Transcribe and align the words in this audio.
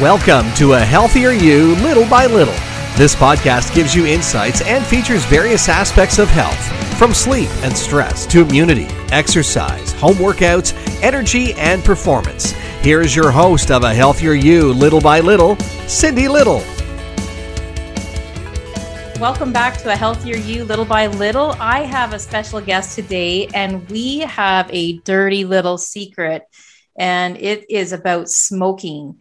Welcome 0.00 0.52
to 0.54 0.72
A 0.72 0.80
Healthier 0.80 1.30
You 1.30 1.76
Little 1.76 2.04
by 2.08 2.26
Little. 2.26 2.52
This 2.96 3.14
podcast 3.14 3.72
gives 3.76 3.94
you 3.94 4.06
insights 4.06 4.60
and 4.62 4.84
features 4.84 5.24
various 5.26 5.68
aspects 5.68 6.18
of 6.18 6.28
health, 6.30 6.98
from 6.98 7.14
sleep 7.14 7.48
and 7.62 7.76
stress 7.76 8.26
to 8.26 8.42
immunity, 8.42 8.88
exercise, 9.12 9.92
home 9.92 10.16
workouts, 10.16 10.74
energy, 11.00 11.52
and 11.52 11.84
performance. 11.84 12.50
Here 12.82 13.02
is 13.02 13.14
your 13.14 13.30
host 13.30 13.70
of 13.70 13.84
A 13.84 13.94
Healthier 13.94 14.32
You 14.32 14.72
Little 14.72 15.00
by 15.00 15.20
Little, 15.20 15.54
Cindy 15.86 16.26
Little. 16.26 16.64
Welcome 19.20 19.52
back 19.52 19.78
to 19.78 19.92
A 19.92 19.96
Healthier 19.96 20.38
You 20.38 20.64
Little 20.64 20.84
by 20.84 21.06
Little. 21.06 21.54
I 21.60 21.82
have 21.82 22.12
a 22.12 22.18
special 22.18 22.60
guest 22.60 22.96
today, 22.96 23.46
and 23.54 23.88
we 23.88 24.18
have 24.18 24.68
a 24.72 24.98
dirty 24.98 25.44
little 25.44 25.78
secret, 25.78 26.42
and 26.98 27.36
it 27.36 27.70
is 27.70 27.92
about 27.92 28.28
smoking. 28.28 29.20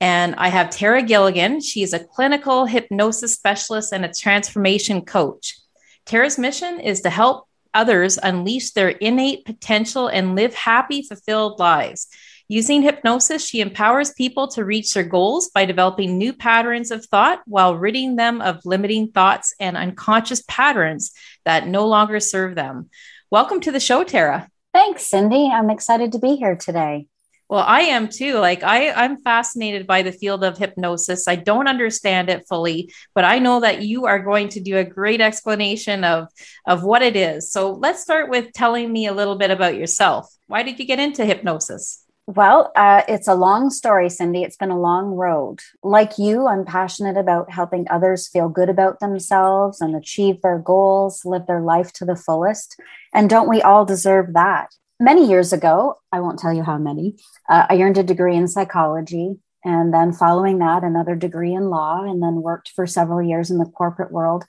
And 0.00 0.34
I 0.36 0.48
have 0.48 0.70
Tara 0.70 1.02
Gilligan. 1.02 1.60
She's 1.60 1.92
a 1.92 1.98
clinical 1.98 2.64
hypnosis 2.64 3.34
specialist 3.34 3.92
and 3.92 4.04
a 4.04 4.12
transformation 4.12 5.02
coach. 5.02 5.58
Tara's 6.06 6.38
mission 6.38 6.80
is 6.80 7.02
to 7.02 7.10
help 7.10 7.46
others 7.74 8.18
unleash 8.20 8.72
their 8.72 8.88
innate 8.88 9.44
potential 9.44 10.08
and 10.08 10.34
live 10.34 10.54
happy, 10.54 11.02
fulfilled 11.02 11.58
lives. 11.58 12.08
Using 12.48 12.82
hypnosis, 12.82 13.46
she 13.46 13.60
empowers 13.60 14.12
people 14.14 14.48
to 14.48 14.64
reach 14.64 14.92
their 14.92 15.04
goals 15.04 15.50
by 15.50 15.66
developing 15.66 16.18
new 16.18 16.32
patterns 16.32 16.90
of 16.90 17.04
thought 17.06 17.42
while 17.46 17.76
ridding 17.76 18.16
them 18.16 18.40
of 18.40 18.64
limiting 18.64 19.12
thoughts 19.12 19.54
and 19.60 19.76
unconscious 19.76 20.42
patterns 20.48 21.12
that 21.44 21.68
no 21.68 21.86
longer 21.86 22.18
serve 22.18 22.56
them. 22.56 22.90
Welcome 23.30 23.60
to 23.60 23.70
the 23.70 23.78
show, 23.78 24.02
Tara. 24.02 24.48
Thanks, 24.72 25.06
Cindy. 25.06 25.48
I'm 25.52 25.70
excited 25.70 26.10
to 26.12 26.18
be 26.18 26.34
here 26.34 26.56
today. 26.56 27.06
Well, 27.50 27.64
I 27.66 27.80
am 27.80 28.06
too. 28.06 28.34
Like 28.34 28.62
I, 28.62 28.92
I'm 28.92 29.20
fascinated 29.22 29.84
by 29.84 30.02
the 30.02 30.12
field 30.12 30.44
of 30.44 30.56
hypnosis. 30.56 31.26
I 31.26 31.34
don't 31.34 31.66
understand 31.66 32.30
it 32.30 32.46
fully, 32.48 32.92
but 33.12 33.24
I 33.24 33.40
know 33.40 33.58
that 33.58 33.82
you 33.82 34.06
are 34.06 34.20
going 34.20 34.50
to 34.50 34.60
do 34.60 34.76
a 34.76 34.84
great 34.84 35.20
explanation 35.20 36.04
of 36.04 36.28
of 36.68 36.84
what 36.84 37.02
it 37.02 37.16
is. 37.16 37.50
So 37.50 37.72
let's 37.72 38.02
start 38.02 38.30
with 38.30 38.52
telling 38.52 38.92
me 38.92 39.08
a 39.08 39.12
little 39.12 39.34
bit 39.34 39.50
about 39.50 39.74
yourself. 39.74 40.32
Why 40.46 40.62
did 40.62 40.78
you 40.78 40.86
get 40.86 41.00
into 41.00 41.24
hypnosis? 41.24 42.04
Well, 42.28 42.70
uh, 42.76 43.02
it's 43.08 43.26
a 43.26 43.34
long 43.34 43.70
story, 43.70 44.08
Cindy. 44.10 44.44
It's 44.44 44.56
been 44.56 44.70
a 44.70 44.78
long 44.78 45.16
road. 45.16 45.58
Like 45.82 46.18
you, 46.18 46.46
I'm 46.46 46.64
passionate 46.64 47.16
about 47.16 47.50
helping 47.50 47.84
others 47.90 48.28
feel 48.28 48.48
good 48.48 48.68
about 48.68 49.00
themselves 49.00 49.80
and 49.80 49.96
achieve 49.96 50.40
their 50.42 50.60
goals, 50.60 51.24
live 51.24 51.48
their 51.48 51.62
life 51.62 51.92
to 51.94 52.04
the 52.04 52.14
fullest. 52.14 52.80
And 53.12 53.28
don't 53.28 53.48
we 53.48 53.60
all 53.60 53.84
deserve 53.84 54.34
that? 54.34 54.68
Many 55.00 55.26
years 55.26 55.52
ago, 55.52 55.96
I 56.12 56.20
won't 56.20 56.38
tell 56.38 56.52
you 56.52 56.62
how 56.62 56.78
many, 56.78 57.16
uh, 57.48 57.66
I 57.68 57.80
earned 57.80 57.98
a 57.98 58.04
degree 58.04 58.36
in 58.36 58.46
psychology. 58.46 59.36
And 59.64 59.92
then 59.92 60.12
following 60.12 60.58
that, 60.58 60.84
another 60.84 61.14
degree 61.16 61.52
in 61.52 61.68
law, 61.68 62.02
and 62.02 62.22
then 62.22 62.42
worked 62.42 62.70
for 62.74 62.86
several 62.86 63.26
years 63.26 63.50
in 63.50 63.58
the 63.58 63.66
corporate 63.66 64.12
world. 64.12 64.44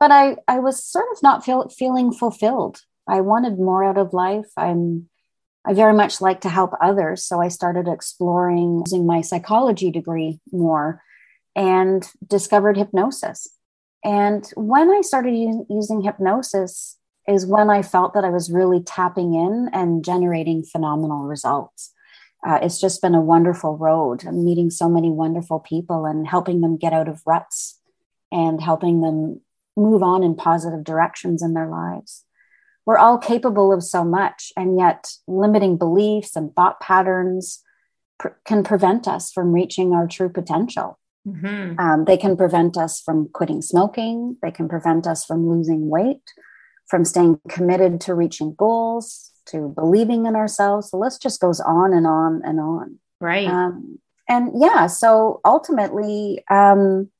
But 0.00 0.10
I, 0.10 0.36
I 0.48 0.58
was 0.58 0.82
sort 0.84 1.06
of 1.12 1.22
not 1.22 1.44
feel, 1.44 1.68
feeling 1.68 2.12
fulfilled. 2.12 2.80
I 3.08 3.20
wanted 3.20 3.58
more 3.58 3.84
out 3.84 3.98
of 3.98 4.12
life. 4.12 4.46
I'm, 4.56 5.08
I 5.64 5.72
very 5.72 5.94
much 5.94 6.20
like 6.20 6.40
to 6.42 6.48
help 6.48 6.72
others. 6.80 7.24
So 7.24 7.40
I 7.40 7.48
started 7.48 7.86
exploring 7.88 8.82
using 8.86 9.06
my 9.06 9.20
psychology 9.20 9.90
degree 9.90 10.40
more 10.52 11.02
and 11.54 12.06
discovered 12.26 12.76
hypnosis. 12.76 13.48
And 14.04 14.48
when 14.56 14.90
I 14.90 15.00
started 15.00 15.34
using 15.68 16.02
hypnosis, 16.02 16.96
is 17.28 17.46
when 17.46 17.70
I 17.70 17.82
felt 17.82 18.14
that 18.14 18.24
I 18.24 18.30
was 18.30 18.50
really 18.50 18.82
tapping 18.82 19.34
in 19.34 19.68
and 19.72 20.04
generating 20.04 20.62
phenomenal 20.62 21.24
results. 21.24 21.92
Uh, 22.46 22.58
it's 22.62 22.80
just 22.80 23.02
been 23.02 23.14
a 23.14 23.20
wonderful 23.20 23.76
road. 23.76 24.24
I'm 24.24 24.44
meeting 24.44 24.70
so 24.70 24.88
many 24.88 25.10
wonderful 25.10 25.58
people 25.58 26.04
and 26.06 26.26
helping 26.26 26.60
them 26.60 26.76
get 26.76 26.92
out 26.92 27.08
of 27.08 27.22
ruts 27.26 27.80
and 28.30 28.60
helping 28.60 29.00
them 29.00 29.40
move 29.76 30.02
on 30.02 30.22
in 30.22 30.36
positive 30.36 30.84
directions 30.84 31.42
in 31.42 31.54
their 31.54 31.68
lives. 31.68 32.24
We're 32.84 32.98
all 32.98 33.18
capable 33.18 33.72
of 33.72 33.82
so 33.82 34.04
much, 34.04 34.52
and 34.56 34.78
yet 34.78 35.08
limiting 35.26 35.76
beliefs 35.76 36.36
and 36.36 36.54
thought 36.54 36.80
patterns 36.80 37.64
pr- 38.20 38.28
can 38.44 38.62
prevent 38.62 39.08
us 39.08 39.32
from 39.32 39.52
reaching 39.52 39.92
our 39.92 40.06
true 40.06 40.28
potential. 40.28 40.98
Mm-hmm. 41.26 41.80
Um, 41.80 42.04
they 42.04 42.16
can 42.16 42.36
prevent 42.36 42.76
us 42.76 43.00
from 43.00 43.28
quitting 43.32 43.60
smoking, 43.60 44.36
they 44.40 44.52
can 44.52 44.68
prevent 44.68 45.08
us 45.08 45.24
from 45.24 45.48
losing 45.48 45.88
weight 45.88 46.22
from 46.86 47.04
staying 47.04 47.40
committed 47.48 48.00
to 48.02 48.14
reaching 48.14 48.54
goals 48.54 49.32
to 49.46 49.72
believing 49.74 50.26
in 50.26 50.36
ourselves. 50.36 50.90
The 50.90 50.96
list 50.96 51.22
just 51.22 51.40
goes 51.40 51.60
on 51.60 51.92
and 51.92 52.06
on 52.06 52.42
and 52.44 52.60
on. 52.60 52.98
Right. 53.20 53.48
Um, 53.48 53.98
and 54.28 54.50
yeah, 54.54 54.86
so 54.86 55.40
ultimately, 55.44 56.44
um, 56.50 57.10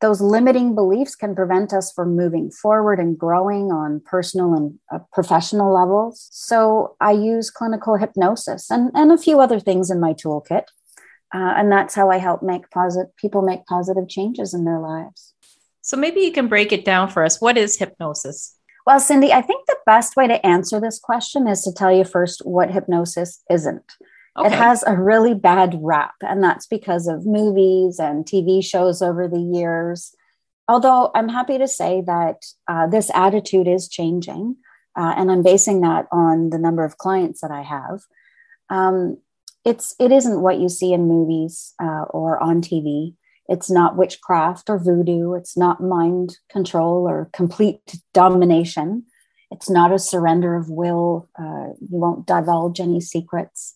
those 0.00 0.20
limiting 0.20 0.74
beliefs 0.74 1.16
can 1.16 1.34
prevent 1.34 1.72
us 1.72 1.92
from 1.92 2.16
moving 2.16 2.50
forward 2.50 3.00
and 3.00 3.18
growing 3.18 3.72
on 3.72 4.00
personal 4.04 4.54
and 4.54 4.78
uh, 4.92 5.00
professional 5.12 5.74
levels. 5.74 6.28
So 6.30 6.96
I 7.00 7.12
use 7.12 7.50
clinical 7.50 7.96
hypnosis 7.96 8.70
and, 8.70 8.92
and 8.94 9.10
a 9.10 9.18
few 9.18 9.40
other 9.40 9.58
things 9.58 9.90
in 9.90 10.00
my 10.00 10.12
toolkit. 10.12 10.64
Uh, 11.34 11.52
and 11.56 11.70
that's 11.70 11.94
how 11.94 12.10
I 12.10 12.18
help 12.18 12.42
make 12.42 12.70
positive 12.70 13.14
people 13.16 13.42
make 13.42 13.66
positive 13.66 14.08
changes 14.08 14.54
in 14.54 14.64
their 14.64 14.78
lives. 14.78 15.34
So 15.82 15.96
maybe 15.96 16.20
you 16.20 16.32
can 16.32 16.48
break 16.48 16.72
it 16.72 16.84
down 16.84 17.08
for 17.08 17.24
us. 17.24 17.40
What 17.40 17.58
is 17.58 17.78
hypnosis? 17.78 18.57
Well, 18.88 19.00
Cindy, 19.00 19.34
I 19.34 19.42
think 19.42 19.66
the 19.66 19.76
best 19.84 20.16
way 20.16 20.26
to 20.28 20.46
answer 20.46 20.80
this 20.80 20.98
question 20.98 21.46
is 21.46 21.60
to 21.64 21.74
tell 21.74 21.94
you 21.94 22.04
first 22.04 22.40
what 22.46 22.70
hypnosis 22.70 23.42
isn't. 23.50 23.84
Okay. 24.34 24.46
It 24.46 24.52
has 24.52 24.82
a 24.86 24.96
really 24.96 25.34
bad 25.34 25.78
rap, 25.82 26.14
and 26.22 26.42
that's 26.42 26.66
because 26.66 27.06
of 27.06 27.26
movies 27.26 28.00
and 28.00 28.24
TV 28.24 28.64
shows 28.64 29.02
over 29.02 29.28
the 29.28 29.42
years. 29.42 30.14
Although 30.68 31.10
I'm 31.14 31.28
happy 31.28 31.58
to 31.58 31.68
say 31.68 32.02
that 32.06 32.46
uh, 32.66 32.86
this 32.86 33.10
attitude 33.12 33.68
is 33.68 33.90
changing, 33.90 34.56
uh, 34.96 35.12
and 35.18 35.30
I'm 35.30 35.42
basing 35.42 35.82
that 35.82 36.06
on 36.10 36.48
the 36.48 36.58
number 36.58 36.82
of 36.82 36.96
clients 36.96 37.42
that 37.42 37.50
I 37.50 37.60
have. 37.60 38.00
Um, 38.70 39.18
it's 39.66 39.94
it 40.00 40.12
isn't 40.12 40.40
what 40.40 40.60
you 40.60 40.70
see 40.70 40.94
in 40.94 41.08
movies 41.08 41.74
uh, 41.78 42.04
or 42.08 42.42
on 42.42 42.62
TV. 42.62 43.16
It's 43.48 43.70
not 43.70 43.96
witchcraft 43.96 44.68
or 44.68 44.78
voodoo. 44.78 45.34
It's 45.34 45.56
not 45.56 45.82
mind 45.82 46.36
control 46.50 47.08
or 47.08 47.30
complete 47.32 48.00
domination. 48.12 49.04
It's 49.50 49.70
not 49.70 49.92
a 49.92 49.98
surrender 49.98 50.54
of 50.54 50.68
will. 50.68 51.28
Uh, 51.38 51.72
you 51.80 51.96
won't 51.96 52.26
divulge 52.26 52.80
any 52.80 53.00
secrets. 53.00 53.74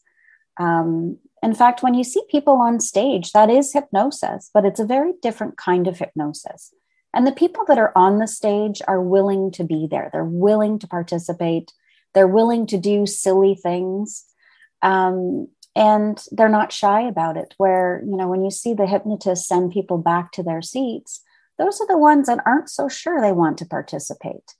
Um, 0.59 1.19
in 1.43 1.55
fact, 1.55 1.83
when 1.83 1.95
you 1.95 2.05
see 2.05 2.23
people 2.31 2.55
on 2.55 2.79
stage, 2.79 3.33
that 3.33 3.51
is 3.51 3.73
hypnosis, 3.73 4.51
but 4.53 4.65
it's 4.65 4.79
a 4.79 4.87
very 4.87 5.13
different 5.23 5.57
kind 5.57 5.89
of 5.89 5.99
hypnosis. 5.99 6.73
And 7.15 7.27
the 7.27 7.33
people 7.33 7.65
that 7.67 7.79
are 7.79 7.93
on 7.97 8.19
the 8.19 8.29
stage 8.29 8.81
are 8.87 9.01
willing 9.01 9.51
to 9.53 9.65
be 9.65 9.87
there. 9.91 10.11
They're 10.13 10.25
willing 10.25 10.79
to 10.81 10.87
participate. 10.87 11.73
They're 12.15 12.29
willing 12.29 12.67
to 12.69 12.79
do 12.79 13.07
silly 13.07 13.55
things. 13.55 14.25
Um, 14.83 15.49
and 15.75 16.25
they're 16.31 16.49
not 16.49 16.73
shy 16.73 17.03
about 17.03 17.37
it 17.37 17.55
where 17.57 18.03
you 18.07 18.17
know 18.17 18.29
when 18.29 18.45
you 18.45 18.51
see 18.51 18.75
the 18.75 18.87
hypnotist 18.87 19.47
send 19.47 19.73
people 19.73 19.99
back 19.99 20.33
to 20.33 20.43
their 20.43 20.63
seats 20.63 21.23
those 21.59 21.81
are 21.81 21.87
the 21.87 21.99
ones 21.99 22.27
that 22.27 22.41
aren't 22.47 22.71
so 22.71 22.89
sure 22.89 23.21
they 23.21 23.33
want 23.33 23.59
to 23.59 23.67
participate. 23.67 24.55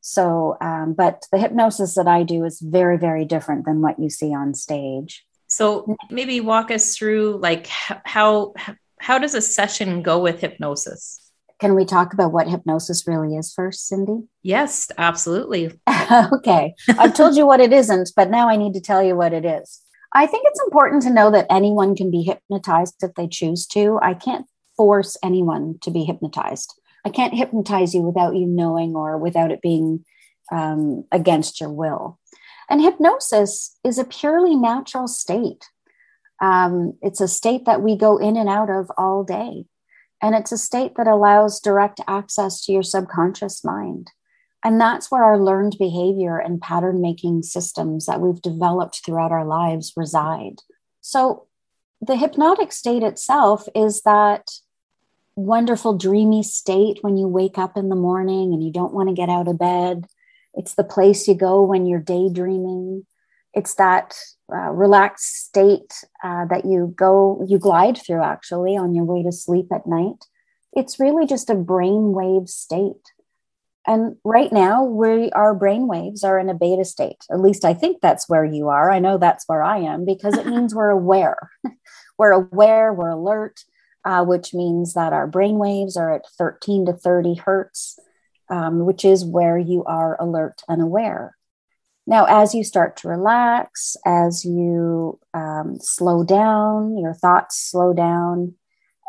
So 0.00 0.56
um, 0.60 0.94
but 0.94 1.26
the 1.30 1.38
hypnosis 1.38 1.94
that 1.94 2.08
i 2.08 2.24
do 2.24 2.44
is 2.44 2.60
very 2.60 2.98
very 2.98 3.24
different 3.24 3.64
than 3.64 3.80
what 3.80 3.98
you 4.00 4.10
see 4.10 4.34
on 4.34 4.54
stage. 4.54 5.24
So 5.46 5.96
maybe 6.10 6.40
walk 6.40 6.70
us 6.70 6.96
through 6.96 7.36
like 7.36 7.68
how 7.68 8.54
how 8.98 9.18
does 9.18 9.34
a 9.34 9.40
session 9.40 10.02
go 10.02 10.18
with 10.18 10.40
hypnosis? 10.40 11.20
Can 11.60 11.76
we 11.76 11.84
talk 11.84 12.12
about 12.12 12.32
what 12.32 12.48
hypnosis 12.48 13.06
really 13.06 13.36
is 13.36 13.54
first 13.54 13.86
cindy? 13.86 14.24
Yes 14.42 14.90
absolutely. 14.98 15.78
Okay. 16.10 16.74
I've 16.98 17.14
told 17.14 17.36
you 17.36 17.46
what 17.46 17.60
it 17.60 17.72
isn't 17.72 18.10
but 18.16 18.28
now 18.28 18.48
i 18.48 18.56
need 18.56 18.74
to 18.74 18.80
tell 18.80 19.02
you 19.02 19.16
what 19.16 19.32
it 19.32 19.44
is 19.44 19.81
I 20.14 20.26
think 20.26 20.44
it's 20.46 20.62
important 20.62 21.02
to 21.02 21.12
know 21.12 21.30
that 21.30 21.46
anyone 21.50 21.96
can 21.96 22.10
be 22.10 22.22
hypnotized 22.22 23.02
if 23.02 23.14
they 23.14 23.28
choose 23.28 23.66
to. 23.68 23.98
I 24.02 24.14
can't 24.14 24.46
force 24.76 25.16
anyone 25.22 25.78
to 25.82 25.90
be 25.90 26.04
hypnotized. 26.04 26.74
I 27.04 27.10
can't 27.10 27.34
hypnotize 27.34 27.94
you 27.94 28.02
without 28.02 28.36
you 28.36 28.46
knowing 28.46 28.94
or 28.94 29.18
without 29.18 29.50
it 29.50 29.62
being 29.62 30.04
um, 30.50 31.04
against 31.10 31.60
your 31.60 31.70
will. 31.70 32.18
And 32.68 32.80
hypnosis 32.80 33.76
is 33.84 33.98
a 33.98 34.04
purely 34.04 34.54
natural 34.54 35.08
state. 35.08 35.68
Um, 36.40 36.94
it's 37.02 37.20
a 37.20 37.28
state 37.28 37.64
that 37.64 37.82
we 37.82 37.96
go 37.96 38.18
in 38.18 38.36
and 38.36 38.48
out 38.48 38.70
of 38.70 38.90
all 38.96 39.24
day. 39.24 39.64
And 40.22 40.34
it's 40.34 40.52
a 40.52 40.58
state 40.58 40.92
that 40.96 41.08
allows 41.08 41.60
direct 41.60 42.00
access 42.06 42.60
to 42.62 42.72
your 42.72 42.82
subconscious 42.82 43.64
mind. 43.64 44.10
And 44.64 44.80
that's 44.80 45.10
where 45.10 45.24
our 45.24 45.38
learned 45.38 45.76
behavior 45.78 46.38
and 46.38 46.60
pattern 46.60 47.00
making 47.00 47.42
systems 47.42 48.06
that 48.06 48.20
we've 48.20 48.40
developed 48.40 49.04
throughout 49.04 49.32
our 49.32 49.44
lives 49.44 49.92
reside. 49.96 50.60
So, 51.00 51.46
the 52.00 52.16
hypnotic 52.16 52.72
state 52.72 53.02
itself 53.04 53.68
is 53.76 54.02
that 54.02 54.50
wonderful, 55.36 55.96
dreamy 55.96 56.42
state 56.42 56.98
when 57.02 57.16
you 57.16 57.28
wake 57.28 57.58
up 57.58 57.76
in 57.76 57.88
the 57.88 57.96
morning 57.96 58.52
and 58.52 58.62
you 58.62 58.72
don't 58.72 58.92
want 58.92 59.08
to 59.08 59.14
get 59.14 59.28
out 59.28 59.48
of 59.48 59.58
bed. 59.58 60.06
It's 60.54 60.74
the 60.74 60.84
place 60.84 61.26
you 61.26 61.34
go 61.34 61.62
when 61.62 61.86
you're 61.86 62.00
daydreaming. 62.00 63.06
it's 63.54 63.74
that 63.74 64.14
uh, 64.52 64.70
relaxed 64.70 65.46
state 65.46 65.92
uh, 66.24 66.46
that 66.46 66.64
you 66.64 66.92
go, 66.96 67.44
you 67.46 67.58
glide 67.58 67.98
through 67.98 68.22
actually 68.22 68.76
on 68.76 68.94
your 68.94 69.04
way 69.04 69.22
to 69.22 69.32
sleep 69.32 69.66
at 69.72 69.86
night. 69.86 70.24
It's 70.74 70.98
really 70.98 71.26
just 71.26 71.50
a 71.50 71.54
brainwave 71.54 72.48
state. 72.48 73.11
And 73.86 74.16
right 74.24 74.52
now, 74.52 74.84
we 74.84 75.30
our 75.32 75.54
brain 75.54 75.88
waves 75.88 76.22
are 76.22 76.38
in 76.38 76.48
a 76.48 76.54
beta 76.54 76.84
state. 76.84 77.24
At 77.30 77.40
least 77.40 77.64
I 77.64 77.74
think 77.74 78.00
that's 78.00 78.28
where 78.28 78.44
you 78.44 78.68
are. 78.68 78.90
I 78.90 79.00
know 79.00 79.18
that's 79.18 79.48
where 79.48 79.62
I 79.62 79.78
am 79.78 80.04
because 80.04 80.34
it 80.38 80.46
means 80.46 80.74
we're 80.74 80.90
aware. 80.90 81.50
we're 82.18 82.30
aware, 82.30 82.92
we're 82.92 83.10
alert, 83.10 83.64
uh, 84.04 84.24
which 84.24 84.54
means 84.54 84.94
that 84.94 85.12
our 85.12 85.26
brain 85.26 85.58
waves 85.58 85.96
are 85.96 86.14
at 86.14 86.26
13 86.38 86.86
to 86.86 86.92
30 86.92 87.34
hertz, 87.34 87.98
um, 88.48 88.84
which 88.84 89.04
is 89.04 89.24
where 89.24 89.58
you 89.58 89.82
are 89.84 90.16
alert 90.20 90.62
and 90.68 90.80
aware. 90.80 91.36
Now, 92.06 92.24
as 92.24 92.54
you 92.54 92.64
start 92.64 92.96
to 92.98 93.08
relax, 93.08 93.96
as 94.04 94.44
you 94.44 95.18
um, 95.34 95.78
slow 95.80 96.24
down, 96.24 96.98
your 96.98 97.14
thoughts 97.14 97.58
slow 97.58 97.92
down, 97.92 98.54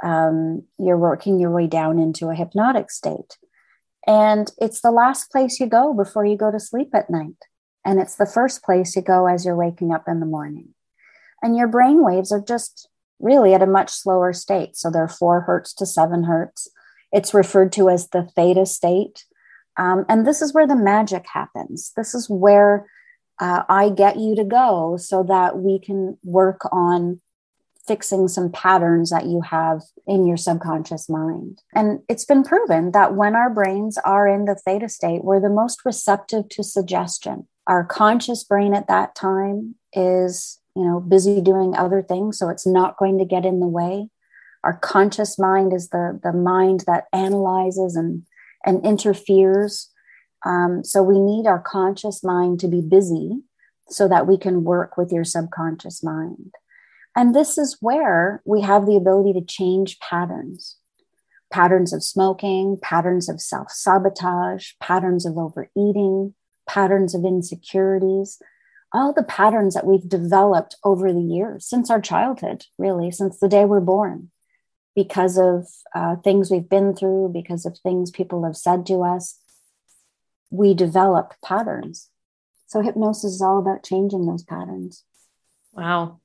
um, 0.04 0.64
you're 0.78 0.98
working 0.98 1.40
your 1.40 1.52
way 1.52 1.66
down 1.66 1.98
into 1.98 2.30
a 2.30 2.36
hypnotic 2.36 2.92
state. 2.92 3.38
And 4.05 4.51
it's 4.59 4.81
the 4.81 4.91
last 4.91 5.31
place 5.31 5.59
you 5.59 5.67
go 5.67 5.94
before 5.94 6.25
you 6.25 6.38
go 6.38 6.51
to 6.51 6.59
sleep 6.59 6.89
at 6.94 7.09
night. 7.09 7.45
And 7.85 8.00
it's 8.00 8.15
the 8.15 8.25
first 8.25 8.63
place 8.63 8.95
you 8.95 9.01
go 9.01 9.27
as 9.27 9.45
you're 9.45 9.55
waking 9.55 9.94
up 9.94 10.05
in 10.07 10.19
the 10.19 10.25
morning. 10.25 10.69
And 11.41 11.57
your 11.57 11.67
brain 11.67 12.03
waves 12.03 12.31
are 12.31 12.41
just 12.41 12.88
really 13.19 13.53
at 13.53 13.61
a 13.61 13.67
much 13.67 13.89
slower 13.89 14.33
state. 14.33 14.75
So 14.75 14.89
they're 14.89 15.07
four 15.07 15.41
hertz 15.41 15.73
to 15.75 15.85
seven 15.85 16.23
hertz. 16.23 16.69
It's 17.11 17.33
referred 17.33 17.71
to 17.73 17.89
as 17.89 18.09
the 18.09 18.23
theta 18.35 18.65
state. 18.65 19.25
Um, 19.77 20.05
and 20.07 20.25
this 20.25 20.41
is 20.41 20.53
where 20.53 20.67
the 20.67 20.75
magic 20.75 21.25
happens. 21.31 21.91
This 21.95 22.13
is 22.13 22.29
where 22.29 22.88
uh, 23.39 23.63
I 23.67 23.89
get 23.89 24.19
you 24.19 24.35
to 24.35 24.44
go 24.44 24.97
so 24.97 25.23
that 25.23 25.57
we 25.57 25.79
can 25.79 26.17
work 26.23 26.61
on 26.71 27.21
fixing 27.88 28.27
some 28.27 28.51
patterns 28.51 29.09
that 29.09 29.25
you 29.25 29.41
have 29.41 29.81
in 30.07 30.25
your 30.25 30.38
subconscious 30.38 31.09
mind. 31.09 31.62
And 31.74 32.00
it's 32.07 32.25
been 32.25 32.44
proven 32.44 32.91
that 32.91 33.15
when 33.15 33.35
our 33.35 33.50
brains 33.50 33.97
are 34.06 34.27
in 34.27 34.45
the 34.45 34.56
theta 34.56 34.88
state, 34.88 35.24
we're 35.24 35.41
the 35.41 35.50
most 35.50 35.83
receptive 35.83 36.47
to 36.50 36.63
suggestion. 36.63 37.47
Our 37.68 37.83
conscious 37.83 38.44
brain 38.44 38.74
at 38.74 38.88
that 38.88 39.15
time 39.15 39.75
is, 39.94 40.59
you 40.75 40.83
know, 40.83 41.00
busy 41.00 41.41
doing 41.41 41.75
other 41.75 42.01
things, 42.01 42.38
so 42.38 42.50
it's 42.50 42.68
not 42.68 42.97
going 42.97 43.18
to 43.19 43.25
get 43.25 43.45
in 43.45 43.59
the 43.59 43.68
way. 43.68 44.09
Our 44.63 44.77
conscious 44.77 45.38
mind 45.38 45.74
is 45.74 45.89
the, 45.89 46.19
the 46.24 46.31
mind 46.31 46.86
that 46.88 47.06
analyzes 47.12 47.97
and, 47.97 48.24
and 48.65 48.86
interferes. 48.86 49.89
Um, 50.45 50.83
so 50.83 51.03
we 51.03 51.19
need 51.19 51.47
our 51.47 51.59
conscious 51.59 52.24
mind 52.24 52.62
to 52.62 52.68
be 52.68 52.81
busy 52.81 53.41
so 53.89 54.07
that 54.07 54.25
we 54.25 54.38
can 54.38 54.63
work 54.63 54.95
with 54.97 55.12
your 55.12 55.25
subconscious 55.25 56.01
mind. 56.01 56.53
And 57.15 57.36
this 57.36 57.57
is 57.57 57.77
where 57.80 58.42
we 58.45 58.62
have 58.62 58.86
the 58.86 58.95
ability 58.95 59.33
to 59.33 59.45
change 59.45 60.00
patterns 60.00 60.77
patterns 61.54 61.94
of 61.94 62.04
smoking, 62.04 62.77
patterns 62.81 63.30
of 63.30 63.39
self 63.39 63.69
sabotage, 63.69 64.71
patterns 64.81 65.24
of 65.24 65.38
overeating, 65.38 66.33
patterns 66.68 67.13
of 67.13 67.24
insecurities, 67.24 68.42
all 68.92 69.13
the 69.13 69.24
patterns 69.24 69.75
that 69.75 69.86
we've 69.86 70.10
developed 70.10 70.75
over 70.83 71.13
the 71.13 71.21
years 71.21 71.65
since 71.65 71.92
our 71.92 72.01
childhood, 72.01 72.65
really, 72.80 73.12
since 73.12 73.39
the 73.39 73.48
day 73.48 73.65
we're 73.65 73.80
born, 73.80 74.31
because 74.95 75.38
of 75.38 75.68
uh, 75.94 76.15
things 76.18 76.50
we've 76.50 76.69
been 76.69 76.95
through, 76.95 77.30
because 77.31 77.68
of 77.68 77.77
things 77.77 78.10
people 78.10 78.44
have 78.45 78.57
said 78.57 78.86
to 78.88 79.04
us. 79.04 79.39
We 80.50 80.74
develop 80.74 81.33
patterns. 81.45 82.10
So, 82.65 82.81
hypnosis 82.81 83.33
is 83.33 83.42
all 83.42 83.60
about 83.60 83.83
changing 83.83 84.25
those 84.25 84.44
patterns. 84.44 85.04
Wow. 85.71 86.19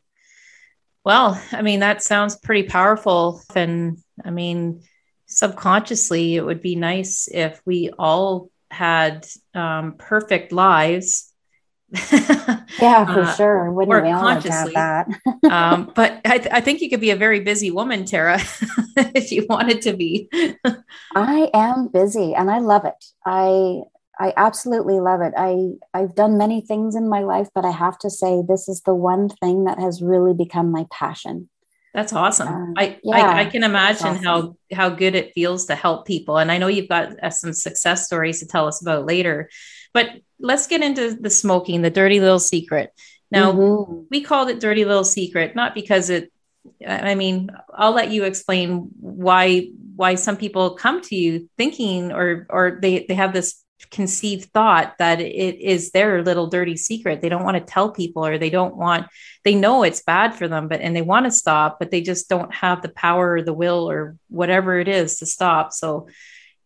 Well, 1.08 1.43
I 1.52 1.62
mean, 1.62 1.81
that 1.81 2.02
sounds 2.02 2.37
pretty 2.37 2.69
powerful. 2.69 3.40
And 3.55 3.96
I 4.22 4.28
mean, 4.28 4.82
subconsciously, 5.25 6.37
it 6.37 6.44
would 6.44 6.60
be 6.60 6.76
nice 6.76 7.31
if 7.32 7.62
we 7.64 7.88
all 7.99 8.50
had 8.70 9.26
um, 9.55 9.94
perfect 9.96 10.52
lives. 10.52 11.32
yeah, 12.12 13.06
for 13.06 13.22
uh, 13.22 13.34
sure. 13.37 13.72
Wouldn't 13.72 14.05
we 14.05 14.10
all 14.10 14.20
consciously. 14.20 14.75
have 14.75 15.08
that? 15.08 15.50
um, 15.50 15.93
but 15.94 16.20
I, 16.26 16.37
th- 16.37 16.52
I, 16.52 16.60
think 16.60 16.82
you 16.82 16.90
could 16.90 17.00
be 17.00 17.11
a 17.11 17.16
very 17.16 17.40
busy 17.40 17.70
woman, 17.70 18.04
Tara, 18.04 18.38
if 18.99 19.32
you 19.32 19.46
wanted 19.49 19.81
to 19.81 19.94
be. 19.94 20.28
I 21.16 21.49
am 21.54 21.88
busy 21.88 22.34
and 22.34 22.50
I 22.50 22.58
love 22.58 22.84
it. 22.84 23.02
I 23.25 23.84
I 24.19 24.32
absolutely 24.37 24.99
love 25.00 25.20
it. 25.20 25.32
I 25.37 25.75
I've 25.94 26.15
done 26.15 26.38
many 26.38 26.61
things 26.61 26.97
in 26.97 27.09
my 27.09 27.20
life, 27.20 27.49
but 27.55 27.65
I 27.65 27.70
have 27.70 27.99
to 28.00 28.11
say 28.11 28.43
this 28.47 28.69
is 28.69 28.82
the 28.82 28.94
one 28.94 29.29
thing 29.29 29.65
that 29.65 29.79
has 29.79 30.03
really 30.03 30.35
become 30.35 30.73
my 30.73 30.87
passion. 30.91 31.49
That's 31.94 32.12
awesome. 32.12 32.49
Uh, 32.49 32.81
I, 32.81 32.99
yeah, 33.03 33.17
I, 33.17 33.41
I 33.41 33.44
can 33.47 33.65
imagine 33.65 34.06
awesome. 34.09 34.25
how 34.25 34.56
how 34.73 34.88
good 34.91 35.15
it 35.15 35.32
feels 35.35 35.67
to 35.67 35.75
help 35.75 36.06
people, 36.06 36.38
and 36.38 36.50
I 36.50 36.59
know 36.59 36.67
you've 36.67 36.88
got 36.88 37.23
uh, 37.23 37.31
some 37.31 37.53
success 37.53 38.06
stories 38.06 38.41
to 38.41 38.47
tell 38.47 38.67
us 38.67 38.82
about 38.82 39.06
later. 39.06 39.49
But 39.94 40.11
let's 40.38 40.67
get 40.67 40.82
into 40.82 41.14
the 41.14 41.31
smoking, 41.31 41.82
the 41.82 41.91
dirty 41.91 42.21
little 42.21 42.38
secret. 42.38 42.93
Now 43.31 43.53
mm-hmm. 43.53 44.03
we 44.11 44.23
called 44.23 44.49
it 44.49 44.61
dirty 44.61 44.85
little 44.85 45.05
secret 45.05 45.55
not 45.55 45.75
because 45.75 46.11
it. 46.11 46.32
I 46.87 47.14
mean, 47.14 47.50
I'll 47.73 47.93
let 47.93 48.11
you 48.11 48.25
explain 48.25 48.91
why 49.00 49.71
why 49.97 50.17
some 50.17 50.37
people 50.37 50.75
come 50.75 51.00
to 51.03 51.17
you 51.17 51.49
thinking 51.56 52.12
or 52.12 52.47
or 52.50 52.79
they 52.82 53.06
they 53.09 53.14
have 53.14 53.32
this 53.32 53.64
conceived 53.90 54.50
thought 54.52 54.94
that 54.98 55.20
it 55.20 55.60
is 55.60 55.90
their 55.90 56.22
little 56.22 56.48
dirty 56.48 56.76
secret. 56.76 57.20
They 57.20 57.28
don't 57.28 57.44
want 57.44 57.56
to 57.56 57.72
tell 57.72 57.90
people 57.90 58.26
or 58.26 58.38
they 58.38 58.50
don't 58.50 58.76
want 58.76 59.06
they 59.44 59.54
know 59.54 59.82
it's 59.82 60.02
bad 60.02 60.34
for 60.34 60.48
them 60.48 60.69
but 60.69 60.80
and 60.80 60.94
they 60.94 61.02
want 61.02 61.26
to 61.26 61.30
stop 61.30 61.78
but 61.78 61.90
they 61.90 62.00
just 62.00 62.28
don't 62.28 62.52
have 62.52 62.82
the 62.82 62.88
power 62.90 63.34
or 63.34 63.42
the 63.42 63.52
will 63.52 63.88
or 63.88 64.16
whatever 64.28 64.78
it 64.78 64.88
is 64.88 65.19
to 65.19 65.26
stop. 65.26 65.72
So 65.72 66.08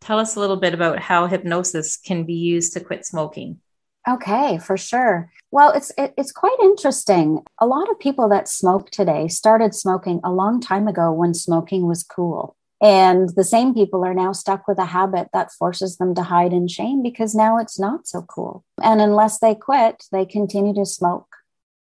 tell 0.00 0.18
us 0.18 0.36
a 0.36 0.40
little 0.40 0.56
bit 0.56 0.74
about 0.74 0.98
how 0.98 1.26
hypnosis 1.26 1.96
can 1.96 2.24
be 2.24 2.34
used 2.34 2.72
to 2.74 2.80
quit 2.80 3.06
smoking. 3.06 3.60
Okay, 4.08 4.58
for 4.58 4.76
sure. 4.76 5.30
Well, 5.52 5.70
it's 5.72 5.92
it, 5.96 6.12
it's 6.16 6.32
quite 6.32 6.56
interesting. 6.60 7.42
A 7.60 7.66
lot 7.66 7.88
of 7.90 8.00
people 8.00 8.28
that 8.30 8.48
smoke 8.48 8.90
today 8.90 9.28
started 9.28 9.74
smoking 9.74 10.20
a 10.24 10.32
long 10.32 10.60
time 10.60 10.88
ago 10.88 11.12
when 11.12 11.34
smoking 11.34 11.86
was 11.86 12.02
cool. 12.02 12.56
And 12.82 13.28
the 13.36 13.44
same 13.44 13.74
people 13.74 14.04
are 14.04 14.12
now 14.12 14.32
stuck 14.32 14.66
with 14.66 14.76
a 14.78 14.86
habit 14.86 15.28
that 15.32 15.52
forces 15.52 15.98
them 15.98 16.16
to 16.16 16.22
hide 16.24 16.52
in 16.52 16.66
shame 16.66 17.00
because 17.00 17.32
now 17.32 17.58
it's 17.58 17.78
not 17.78 18.08
so 18.08 18.22
cool. 18.22 18.64
And 18.82 19.00
unless 19.00 19.38
they 19.38 19.54
quit, 19.54 20.02
they 20.10 20.26
continue 20.26 20.74
to 20.74 20.84
smoke. 20.84 21.36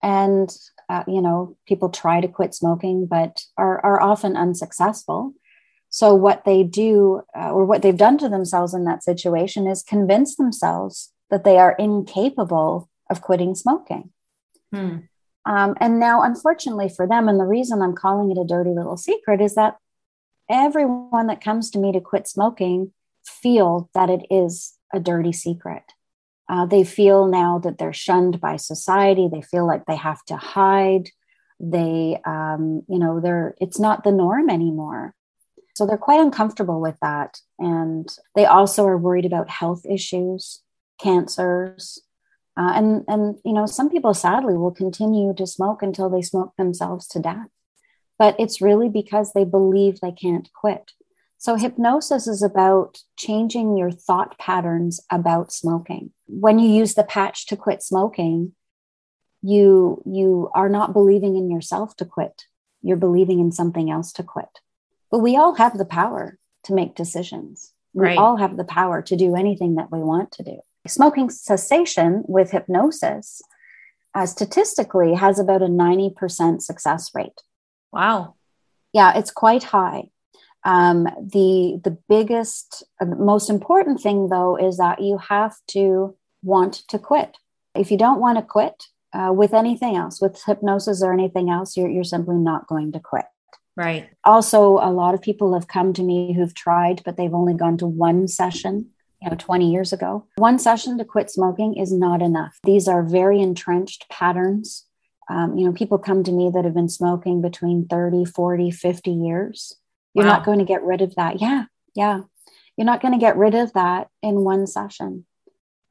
And, 0.01 0.49
uh, 0.89 1.03
you 1.09 1.21
know, 1.21 1.57
people 1.67 1.89
try 1.89 2.21
to 2.21 2.29
quit 2.29 2.55
smoking, 2.55 3.07
but 3.07 3.43
are, 3.59 3.85
are 3.85 4.01
often 4.01 4.37
unsuccessful. 4.37 5.35
So, 5.89 6.15
what 6.15 6.45
they 6.45 6.63
do, 6.63 7.23
uh, 7.37 7.51
or 7.51 7.65
what 7.65 7.83
they've 7.83 7.97
done 7.97 8.19
to 8.19 8.29
themselves 8.29 8.73
in 8.73 8.85
that 8.85 9.03
situation, 9.03 9.67
is 9.67 9.83
convince 9.83 10.37
themselves 10.37 11.13
that 11.31 11.43
they 11.43 11.59
are 11.59 11.75
incapable 11.79 12.89
of 13.11 13.23
quitting 13.23 13.57
smoking. 13.57 14.11
Hmm. 14.73 14.99
Um, 15.47 15.75
and 15.81 15.99
now, 15.99 16.23
unfortunately 16.23 16.89
for 16.89 17.09
them, 17.09 17.29
and 17.29 17.41
the 17.41 17.45
reason 17.45 17.83
I'm 17.83 17.95
calling 17.95 18.31
it 18.31 18.39
a 18.41 18.47
dirty 18.47 18.71
little 18.71 18.97
secret 18.97 19.41
is 19.41 19.55
that 19.55 19.77
everyone 20.49 21.27
that 21.29 21.43
comes 21.43 21.71
to 21.71 21.79
me 21.79 21.93
to 21.93 22.01
quit 22.01 22.29
smoking 22.29 22.93
feel 23.25 23.91
that 23.95 24.11
it 24.11 24.27
is 24.31 24.75
a 24.95 25.01
dirty 25.01 25.33
secret. 25.33 25.83
Uh, 26.49 26.65
they 26.65 26.85
feel 26.85 27.27
now 27.27 27.59
that 27.59 27.79
they're 27.79 27.93
shunned 27.93 28.41
by 28.41 28.57
society. 28.57 29.29
They 29.31 29.43
feel 29.43 29.67
like 29.67 29.85
they 29.87 29.97
have 29.97 30.25
to 30.27 30.37
hide. 30.37 31.11
They, 31.59 32.21
um, 32.25 32.83
you 32.89 32.99
know, 32.99 33.21
they're 33.21 33.55
it's 33.61 33.81
not 33.81 34.05
the 34.05 34.13
norm 34.13 34.49
anymore. 34.49 35.15
So 35.75 35.87
they're 35.87 35.99
quite 35.99 36.21
uncomfortable 36.21 36.81
with 36.81 36.97
that, 37.03 37.41
and 37.59 38.09
they 38.35 38.47
also 38.47 38.87
are 38.87 38.97
worried 38.97 39.27
about 39.27 39.51
health 39.51 39.85
issues, 39.85 40.63
cancers, 41.01 42.01
uh, 42.57 42.73
and 42.75 43.05
and 43.09 43.37
you 43.45 43.53
know, 43.53 43.67
some 43.67 43.91
people 43.91 44.15
sadly 44.15 44.57
will 44.57 44.71
continue 44.71 45.35
to 45.35 45.47
smoke 45.47 45.83
until 45.83 46.09
they 46.09 46.23
smoke 46.23 46.53
themselves 46.57 47.07
to 47.09 47.19
death 47.19 47.49
but 48.19 48.37
it's 48.39 48.61
really 48.61 48.89
because 48.89 49.33
they 49.33 49.45
believe 49.45 50.01
they 50.01 50.13
can't 50.13 50.49
quit. 50.53 50.93
So, 51.39 51.57
hypnosis 51.57 52.27
is 52.27 52.43
about 52.43 52.99
changing 53.17 53.77
your 53.77 53.91
thought 53.91 54.39
patterns 54.39 55.01
about 55.11 55.53
smoking. 55.53 56.13
When 56.27 56.59
you 56.59 56.69
use 56.69 56.95
the 56.95 57.05
patch 57.05 57.47
to 57.47 57.57
quit 57.57 57.83
smoking, 57.83 58.53
you, 59.43 60.03
you 60.07 60.51
are 60.55 60.69
not 60.69 60.93
believing 60.93 61.37
in 61.37 61.51
yourself 61.51 61.95
to 61.97 62.05
quit. 62.05 62.45
You're 62.83 62.97
believing 62.97 63.39
in 63.39 63.53
something 63.53 63.91
else 63.91 64.13
to 64.15 64.23
quit. 64.23 64.49
But 65.11 65.19
we 65.19 65.37
all 65.37 65.55
have 65.55 65.77
the 65.77 65.85
power 65.85 66.39
to 66.65 66.75
make 66.75 66.97
decisions. 66.97 67.73
We 67.93 68.07
right. 68.07 68.19
all 68.19 68.37
have 68.37 68.57
the 68.57 68.65
power 68.65 69.03
to 69.03 69.17
do 69.17 69.37
anything 69.37 69.77
that 69.77 69.93
we 69.93 70.01
want 70.01 70.33
to 70.33 70.43
do. 70.43 70.59
Smoking 70.87 71.31
cessation 71.31 72.25
with 72.27 72.51
hypnosis 72.51 73.41
uh, 74.15 74.27
statistically 74.27 75.15
has 75.15 75.39
about 75.39 75.63
a 75.63 75.67
90% 75.67 76.63
success 76.63 77.11
rate. 77.15 77.41
Wow. 77.93 78.35
Yeah, 78.93 79.17
it's 79.19 79.31
quite 79.31 79.65
high. 79.65 80.11
Um, 80.65 81.05
the 81.05 81.81
the 81.85 81.97
biggest, 82.09 82.83
uh, 83.01 83.05
most 83.05 83.51
important 83.51 84.01
thing 84.01 84.29
though 84.29 84.57
is 84.57 84.79
that 84.79 85.01
you 85.01 85.19
have 85.19 85.55
to 85.69 86.17
want 86.43 86.83
to 86.89 86.99
quit. 86.99 87.37
If 87.75 87.91
you 87.91 87.99
don't 87.99 88.21
want 88.21 88.39
to 88.39 88.45
quit, 88.45 88.87
Uh, 89.13 89.33
with 89.33 89.55
anything 89.55 89.97
else, 89.97 90.21
with 90.21 90.43
hypnosis 90.45 91.03
or 91.03 91.13
anything 91.13 91.49
else, 91.49 91.77
you're, 91.77 91.89
you're 91.89 92.05
simply 92.05 92.37
not 92.37 92.67
going 92.67 92.93
to 92.93 93.01
quit. 93.01 93.25
Right. 93.75 94.09
Also, 94.25 94.79
a 94.79 94.91
lot 94.93 95.15
of 95.15 95.23
people 95.23 95.55
have 95.55 95.69
come 95.69 95.93
to 95.95 96.03
me 96.03 96.35
who've 96.35 96.55
tried, 96.55 97.03
but 97.05 97.17
they've 97.17 97.39
only 97.41 97.55
gone 97.55 97.77
to 97.79 97.87
one 97.87 98.29
session, 98.29 98.91
you 99.23 99.31
know, 99.31 99.37
20 99.37 99.71
years 99.71 99.93
ago. 99.93 100.27
One 100.37 100.59
session 100.59 100.99
to 100.99 101.05
quit 101.05 101.31
smoking 101.31 101.77
is 101.79 101.93
not 101.93 102.21
enough. 102.21 102.59
These 102.65 102.89
are 102.89 103.03
very 103.03 103.41
entrenched 103.41 104.05
patterns. 104.11 104.86
Um, 105.29 105.57
you 105.57 105.67
know, 105.67 105.73
people 105.73 105.99
come 105.99 106.23
to 106.25 106.33
me 106.33 106.51
that 106.55 106.65
have 106.65 106.75
been 106.75 106.89
smoking 106.89 107.43
between 107.43 107.87
30, 107.87 108.25
40, 108.25 108.71
50 108.71 109.11
years. 109.11 109.77
You're 110.15 110.25
wow. 110.25 110.33
not 110.33 110.45
going 110.45 110.61
to 110.61 110.65
get 110.65 110.83
rid 110.83 111.03
of 111.03 111.15
that. 111.17 111.41
Yeah. 111.41 111.65
Yeah. 111.95 112.23
You're 112.77 112.87
not 112.87 113.01
going 113.01 113.13
to 113.13 113.19
get 113.19 113.37
rid 113.37 113.55
of 113.55 113.73
that 113.73 114.09
in 114.23 114.45
one 114.45 114.67
session. 114.67 115.27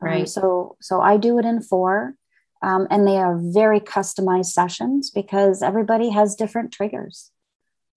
Um, 0.01 0.07
right. 0.09 0.21
Um, 0.21 0.27
so, 0.27 0.77
so 0.81 1.01
I 1.01 1.17
do 1.17 1.37
it 1.39 1.45
in 1.45 1.61
four. 1.61 2.15
Um, 2.61 2.87
and 2.89 3.07
they 3.07 3.17
are 3.17 3.37
very 3.39 3.79
customized 3.79 4.47
sessions 4.47 5.11
because 5.11 5.61
everybody 5.61 6.09
has 6.09 6.35
different 6.35 6.71
triggers. 6.71 7.31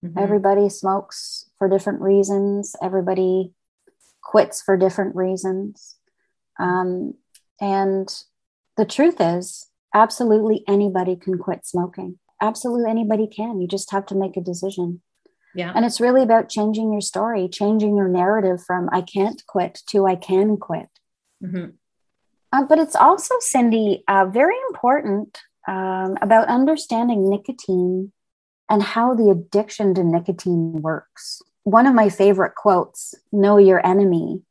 Mm-hmm. 0.05 0.19
Everybody 0.19 0.69
smokes 0.69 1.49
for 1.57 1.67
different 1.67 2.01
reasons. 2.01 2.75
Everybody 2.81 3.53
quits 4.21 4.61
for 4.61 4.77
different 4.77 5.15
reasons. 5.15 5.95
Um, 6.59 7.15
and 7.59 8.13
the 8.77 8.85
truth 8.85 9.15
is, 9.19 9.67
absolutely 9.93 10.63
anybody 10.67 11.15
can 11.15 11.37
quit 11.37 11.65
smoking. 11.65 12.19
Absolutely 12.41 12.89
anybody 12.89 13.27
can. 13.27 13.59
You 13.59 13.67
just 13.67 13.91
have 13.91 14.05
to 14.07 14.15
make 14.15 14.37
a 14.37 14.41
decision. 14.41 15.01
Yeah. 15.55 15.71
And 15.75 15.85
it's 15.85 15.99
really 15.99 16.21
about 16.21 16.49
changing 16.49 16.91
your 16.91 17.01
story, 17.01 17.49
changing 17.49 17.97
your 17.97 18.07
narrative 18.07 18.63
from 18.65 18.89
I 18.91 19.01
can't 19.01 19.43
quit 19.47 19.81
to 19.87 20.05
I 20.05 20.15
can 20.15 20.57
quit. 20.57 20.87
Mm-hmm. 21.43 21.71
Uh, 22.51 22.63
but 22.65 22.79
it's 22.79 22.95
also, 22.95 23.35
Cindy, 23.39 24.03
uh, 24.07 24.25
very 24.25 24.55
important 24.69 25.39
um, 25.67 26.17
about 26.21 26.47
understanding 26.47 27.29
nicotine 27.29 28.11
and 28.69 28.81
how 28.81 29.13
the 29.15 29.29
addiction 29.29 29.93
to 29.95 30.03
nicotine 30.03 30.81
works. 30.81 31.41
One 31.63 31.85
of 31.85 31.93
my 31.93 32.09
favorite 32.09 32.55
quotes, 32.55 33.13
know 33.31 33.57
your 33.57 33.85
enemy, 33.85 34.41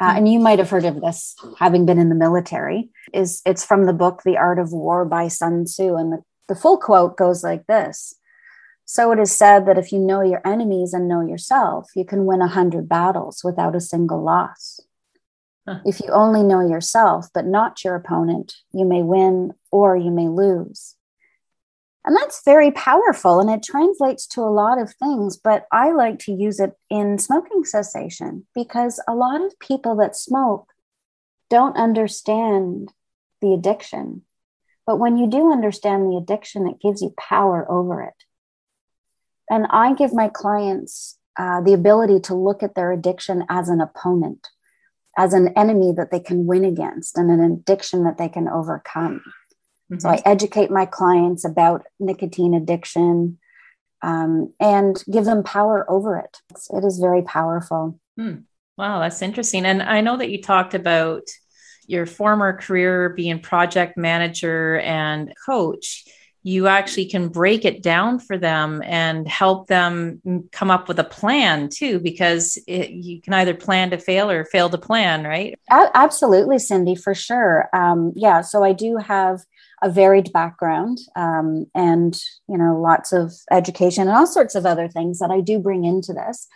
uh, 0.00 0.14
and 0.16 0.30
you 0.30 0.40
might 0.40 0.58
have 0.58 0.70
heard 0.70 0.84
of 0.84 1.00
this 1.00 1.36
having 1.58 1.86
been 1.86 1.98
in 1.98 2.08
the 2.08 2.14
military, 2.14 2.90
is 3.12 3.40
it's 3.46 3.64
from 3.64 3.86
the 3.86 3.92
book 3.92 4.22
The 4.24 4.36
Art 4.36 4.58
of 4.58 4.72
War 4.72 5.04
by 5.04 5.28
Sun 5.28 5.64
Tzu. 5.66 5.94
And 5.94 6.12
the, 6.12 6.22
the 6.48 6.56
full 6.56 6.78
quote 6.78 7.16
goes 7.16 7.44
like 7.44 7.66
this. 7.66 8.14
So 8.84 9.12
it 9.12 9.18
is 9.18 9.34
said 9.34 9.66
that 9.66 9.78
if 9.78 9.92
you 9.92 9.98
know 9.98 10.20
your 10.20 10.42
enemies 10.44 10.92
and 10.92 11.08
know 11.08 11.22
yourself, 11.22 11.90
you 11.94 12.04
can 12.04 12.26
win 12.26 12.42
a 12.42 12.48
hundred 12.48 12.88
battles 12.88 13.42
without 13.42 13.76
a 13.76 13.80
single 13.80 14.22
loss. 14.22 14.80
Huh. 15.66 15.78
If 15.86 16.00
you 16.00 16.08
only 16.08 16.42
know 16.42 16.60
yourself, 16.60 17.28
but 17.32 17.46
not 17.46 17.82
your 17.84 17.94
opponent, 17.94 18.56
you 18.72 18.84
may 18.84 19.02
win 19.02 19.52
or 19.70 19.96
you 19.96 20.10
may 20.10 20.28
lose. 20.28 20.96
And 22.04 22.14
that's 22.16 22.42
very 22.44 22.70
powerful 22.70 23.40
and 23.40 23.48
it 23.48 23.62
translates 23.62 24.26
to 24.28 24.42
a 24.42 24.52
lot 24.52 24.78
of 24.78 24.94
things, 24.94 25.38
but 25.38 25.66
I 25.72 25.92
like 25.92 26.18
to 26.20 26.32
use 26.32 26.60
it 26.60 26.72
in 26.90 27.18
smoking 27.18 27.64
cessation 27.64 28.46
because 28.54 29.02
a 29.08 29.14
lot 29.14 29.42
of 29.42 29.58
people 29.58 29.96
that 29.96 30.14
smoke 30.14 30.68
don't 31.48 31.76
understand 31.78 32.92
the 33.40 33.54
addiction. 33.54 34.22
But 34.86 34.98
when 34.98 35.16
you 35.16 35.26
do 35.26 35.50
understand 35.50 36.06
the 36.06 36.16
addiction, 36.16 36.68
it 36.68 36.80
gives 36.80 37.00
you 37.00 37.14
power 37.18 37.70
over 37.70 38.02
it. 38.02 38.24
And 39.48 39.66
I 39.70 39.94
give 39.94 40.12
my 40.12 40.28
clients 40.28 41.18
uh, 41.38 41.62
the 41.62 41.72
ability 41.72 42.20
to 42.20 42.34
look 42.34 42.62
at 42.62 42.74
their 42.74 42.92
addiction 42.92 43.44
as 43.48 43.68
an 43.68 43.80
opponent, 43.80 44.48
as 45.16 45.32
an 45.32 45.48
enemy 45.56 45.92
that 45.96 46.10
they 46.10 46.20
can 46.20 46.46
win 46.46 46.64
against, 46.64 47.16
and 47.16 47.30
an 47.30 47.40
addiction 47.40 48.04
that 48.04 48.18
they 48.18 48.28
can 48.28 48.48
overcome. 48.48 49.22
Mm-hmm. 49.94 50.00
So 50.00 50.08
I 50.08 50.22
educate 50.24 50.70
my 50.70 50.86
clients 50.86 51.44
about 51.44 51.84
nicotine 51.98 52.54
addiction 52.54 53.38
um, 54.02 54.52
and 54.60 55.02
give 55.10 55.24
them 55.24 55.42
power 55.42 55.88
over 55.90 56.18
it. 56.18 56.38
It 56.70 56.84
is 56.84 56.98
very 56.98 57.22
powerful. 57.22 57.98
Hmm. 58.16 58.36
Wow, 58.76 59.00
that's 59.00 59.22
interesting. 59.22 59.64
And 59.64 59.82
I 59.82 60.00
know 60.00 60.16
that 60.16 60.30
you 60.30 60.42
talked 60.42 60.74
about 60.74 61.22
your 61.86 62.06
former 62.06 62.56
career 62.56 63.10
being 63.10 63.40
project 63.40 63.96
manager 63.96 64.78
and 64.80 65.32
coach 65.46 66.04
you 66.46 66.66
actually 66.66 67.06
can 67.06 67.28
break 67.28 67.64
it 67.64 67.82
down 67.82 68.18
for 68.18 68.36
them 68.36 68.82
and 68.84 69.26
help 69.26 69.66
them 69.66 70.20
come 70.52 70.70
up 70.70 70.88
with 70.88 70.98
a 70.98 71.04
plan 71.04 71.70
too 71.70 71.98
because 71.98 72.58
it, 72.68 72.90
you 72.90 73.20
can 73.22 73.32
either 73.32 73.54
plan 73.54 73.90
to 73.90 73.98
fail 73.98 74.30
or 74.30 74.44
fail 74.44 74.68
to 74.68 74.78
plan 74.78 75.24
right 75.24 75.58
absolutely 75.70 76.58
cindy 76.58 76.94
for 76.94 77.14
sure 77.14 77.68
um, 77.72 78.12
yeah 78.14 78.42
so 78.42 78.62
i 78.62 78.72
do 78.72 78.98
have 78.98 79.40
a 79.82 79.90
varied 79.90 80.32
background 80.32 80.98
um, 81.16 81.66
and 81.74 82.20
you 82.48 82.56
know 82.56 82.80
lots 82.80 83.12
of 83.12 83.32
education 83.50 84.08
and 84.08 84.16
all 84.16 84.26
sorts 84.26 84.54
of 84.54 84.66
other 84.66 84.88
things 84.88 85.18
that 85.18 85.30
i 85.30 85.40
do 85.40 85.58
bring 85.58 85.84
into 85.84 86.12
this 86.12 86.46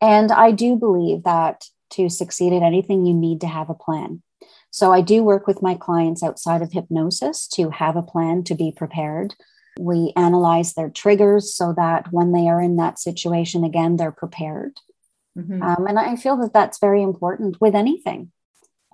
and 0.00 0.30
i 0.32 0.50
do 0.50 0.76
believe 0.76 1.22
that 1.24 1.64
to 1.90 2.08
succeed 2.08 2.52
at 2.52 2.62
anything 2.62 3.06
you 3.06 3.14
need 3.14 3.40
to 3.40 3.46
have 3.46 3.70
a 3.70 3.74
plan 3.74 4.22
so 4.70 4.92
I 4.92 5.00
do 5.00 5.22
work 5.22 5.46
with 5.46 5.62
my 5.62 5.74
clients 5.74 6.22
outside 6.22 6.62
of 6.62 6.72
hypnosis 6.72 7.46
to 7.48 7.70
have 7.70 7.96
a 7.96 8.02
plan 8.02 8.44
to 8.44 8.54
be 8.54 8.72
prepared. 8.72 9.34
We 9.78 10.12
analyze 10.16 10.74
their 10.74 10.90
triggers 10.90 11.54
so 11.54 11.72
that 11.76 12.12
when 12.12 12.32
they 12.32 12.48
are 12.48 12.60
in 12.60 12.76
that 12.76 12.98
situation 12.98 13.64
again, 13.64 13.96
they're 13.96 14.12
prepared. 14.12 14.78
Mm-hmm. 15.38 15.62
Um, 15.62 15.86
and 15.86 15.98
I 15.98 16.16
feel 16.16 16.36
that 16.38 16.52
that's 16.52 16.80
very 16.80 17.02
important 17.02 17.60
with 17.60 17.74
anything. 17.74 18.32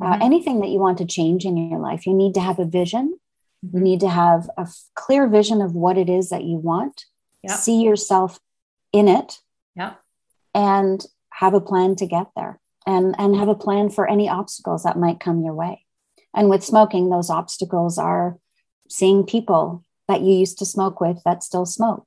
Uh, 0.00 0.12
mm-hmm. 0.12 0.22
Anything 0.22 0.60
that 0.60 0.68
you 0.68 0.78
want 0.78 0.98
to 0.98 1.06
change 1.06 1.44
in 1.44 1.56
your 1.56 1.80
life, 1.80 2.06
you 2.06 2.14
need 2.14 2.34
to 2.34 2.40
have 2.40 2.58
a 2.58 2.64
vision. 2.64 3.18
You 3.72 3.80
need 3.80 4.00
to 4.00 4.08
have 4.08 4.50
a 4.56 4.68
clear 4.94 5.28
vision 5.28 5.62
of 5.62 5.74
what 5.74 5.96
it 5.96 6.10
is 6.10 6.30
that 6.30 6.44
you 6.44 6.56
want, 6.56 7.04
yep. 7.42 7.58
see 7.58 7.82
yourself 7.82 8.38
in 8.92 9.08
it, 9.08 9.38
yep. 9.74 10.00
and 10.54 11.04
have 11.30 11.54
a 11.54 11.60
plan 11.60 11.96
to 11.96 12.06
get 12.06 12.26
there. 12.36 12.60
And 12.86 13.14
and 13.18 13.34
have 13.34 13.48
a 13.48 13.54
plan 13.54 13.88
for 13.88 14.06
any 14.06 14.28
obstacles 14.28 14.82
that 14.82 14.98
might 14.98 15.18
come 15.18 15.40
your 15.40 15.54
way. 15.54 15.86
And 16.34 16.50
with 16.50 16.62
smoking 16.62 17.08
those 17.08 17.30
obstacles 17.30 17.96
are 17.96 18.36
seeing 18.90 19.24
people 19.24 19.82
that 20.06 20.20
you 20.20 20.34
used 20.34 20.58
to 20.58 20.66
smoke 20.66 21.00
with 21.00 21.22
that 21.24 21.42
still 21.42 21.64
smoke. 21.64 22.06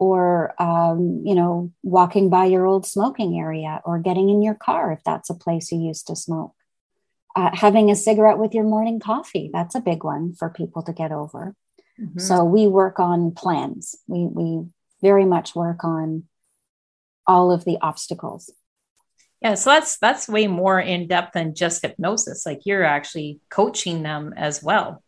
Or 0.00 0.60
um, 0.60 1.22
you 1.24 1.36
know 1.36 1.72
walking 1.84 2.28
by 2.28 2.46
your 2.46 2.66
old 2.66 2.86
smoking 2.86 3.38
area 3.38 3.80
or 3.84 4.00
getting 4.00 4.30
in 4.30 4.42
your 4.42 4.54
car 4.56 4.90
if 4.90 5.04
that's 5.04 5.30
a 5.30 5.34
place 5.34 5.70
you 5.70 5.78
used 5.78 6.08
to 6.08 6.16
smoke 6.16 6.54
uh, 7.36 7.50
having 7.54 7.90
a 7.90 7.96
cigarette 7.96 8.38
with 8.38 8.54
your 8.54 8.64
morning 8.64 9.00
coffee 9.00 9.50
that's 9.52 9.74
a 9.74 9.80
big 9.80 10.04
one 10.04 10.34
for 10.34 10.50
people 10.50 10.82
to 10.82 10.92
get 10.92 11.12
over 11.12 11.54
mm-hmm. 12.00 12.18
so 12.18 12.44
we 12.44 12.66
work 12.66 12.98
on 12.98 13.32
plans 13.32 13.96
we 14.06 14.26
we 14.26 14.64
very 15.02 15.24
much 15.24 15.54
work 15.54 15.84
on 15.84 16.24
all 17.26 17.52
of 17.52 17.64
the 17.64 17.78
obstacles 17.80 18.50
yeah, 19.42 19.54
so 19.54 19.70
that's 19.70 19.96
that's 19.98 20.28
way 20.28 20.46
more 20.46 20.78
in 20.78 21.06
depth 21.06 21.32
than 21.32 21.54
just 21.54 21.80
hypnosis. 21.80 22.44
Like 22.44 22.66
you're 22.66 22.84
actually 22.84 23.40
coaching 23.48 24.02
them 24.02 24.34
as 24.36 24.62
well. 24.62 25.02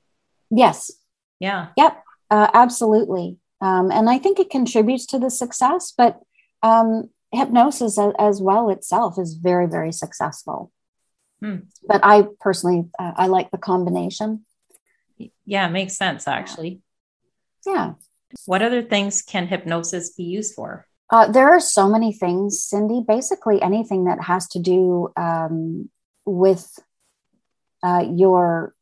Yes. 0.51 0.91
Yeah. 1.39 1.69
Yep. 1.77 2.03
Uh, 2.31 2.49
absolutely. 2.55 3.37
Um, 3.61 3.91
and 3.91 4.09
I 4.09 4.19
think 4.19 4.41
it 4.41 4.51
contributes 4.51 5.07
to 5.07 5.19
the 5.19 5.31
success, 5.31 5.93
but 5.97 6.21
um, 6.63 7.11
hypnosis 7.31 7.99
as, 7.99 8.13
as, 8.19 8.41
well 8.41 8.71
itself 8.71 9.19
is 9.19 9.35
very, 9.35 9.67
very 9.67 9.93
successful. 9.93 10.73
Hmm. 11.43 11.57
But 11.87 12.01
I 12.05 12.27
personally, 12.41 12.85
uh, 12.99 13.13
I 13.17 13.27
like 13.27 13.51
the 13.51 13.59
combination. 13.59 14.45
Yeah, 15.45 15.67
it 15.67 15.73
makes 15.73 15.97
sense 15.97 16.29
actually. 16.29 16.81
Yeah. 17.67 17.95
What 18.47 18.63
other 18.63 18.83
things 18.83 19.23
can 19.23 19.47
hypnosis 19.47 20.11
be 20.11 20.25
used 20.25 20.55
for? 20.55 20.87
Uh, 21.11 21.31
there 21.31 21.51
are 21.51 21.61
so 21.61 21.89
many 21.89 22.13
things, 22.13 22.63
Cindy. 22.63 23.05
Basically, 23.07 23.61
anything 23.61 24.05
that 24.05 24.23
has 24.23 24.49
to 24.49 24.59
do 24.59 25.13
um, 25.17 25.91
with 26.25 26.79
uh, 27.83 28.07
your 28.15 28.75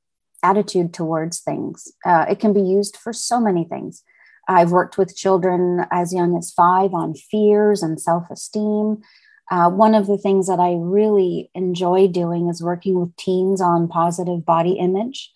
attitude 0.42 0.94
towards 0.94 1.40
things. 1.40 1.92
Uh, 2.04 2.26
it 2.30 2.38
can 2.38 2.52
be 2.52 2.62
used 2.62 2.96
for 2.96 3.12
so 3.12 3.40
many 3.40 3.64
things. 3.64 4.04
I've 4.48 4.72
worked 4.72 4.98
with 4.98 5.16
children 5.16 5.86
as 5.90 6.12
young 6.12 6.36
as 6.36 6.50
five 6.50 6.94
on 6.94 7.14
fears 7.14 7.82
and 7.82 8.00
self 8.00 8.30
esteem. 8.30 9.02
Uh, 9.50 9.68
one 9.68 9.94
of 9.94 10.06
the 10.06 10.18
things 10.18 10.46
that 10.46 10.60
I 10.60 10.74
really 10.78 11.50
enjoy 11.54 12.06
doing 12.06 12.48
is 12.48 12.62
working 12.62 12.98
with 13.00 13.16
teens 13.16 13.60
on 13.60 13.88
positive 13.88 14.46
body 14.46 14.72
image. 14.74 15.32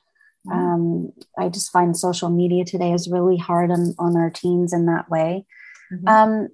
Mm-hmm. 0.47 0.59
Um, 0.59 1.12
I 1.37 1.49
just 1.49 1.73
find 1.73 1.97
social 1.97 2.28
media 2.28 2.64
today 2.64 2.92
is 2.92 3.11
really 3.11 3.37
hard 3.37 3.71
on, 3.71 3.94
on 3.99 4.16
our 4.16 4.30
teens 4.30 4.73
in 4.73 4.87
that 4.87 5.11
way. 5.11 5.47
Mm-hmm. 5.92 6.09
Um, 6.09 6.49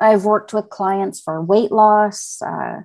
I've 0.00 0.24
worked 0.24 0.52
with 0.52 0.70
clients 0.70 1.20
for 1.20 1.42
weight 1.42 1.72
loss. 1.72 2.40
Uh, 2.42 2.82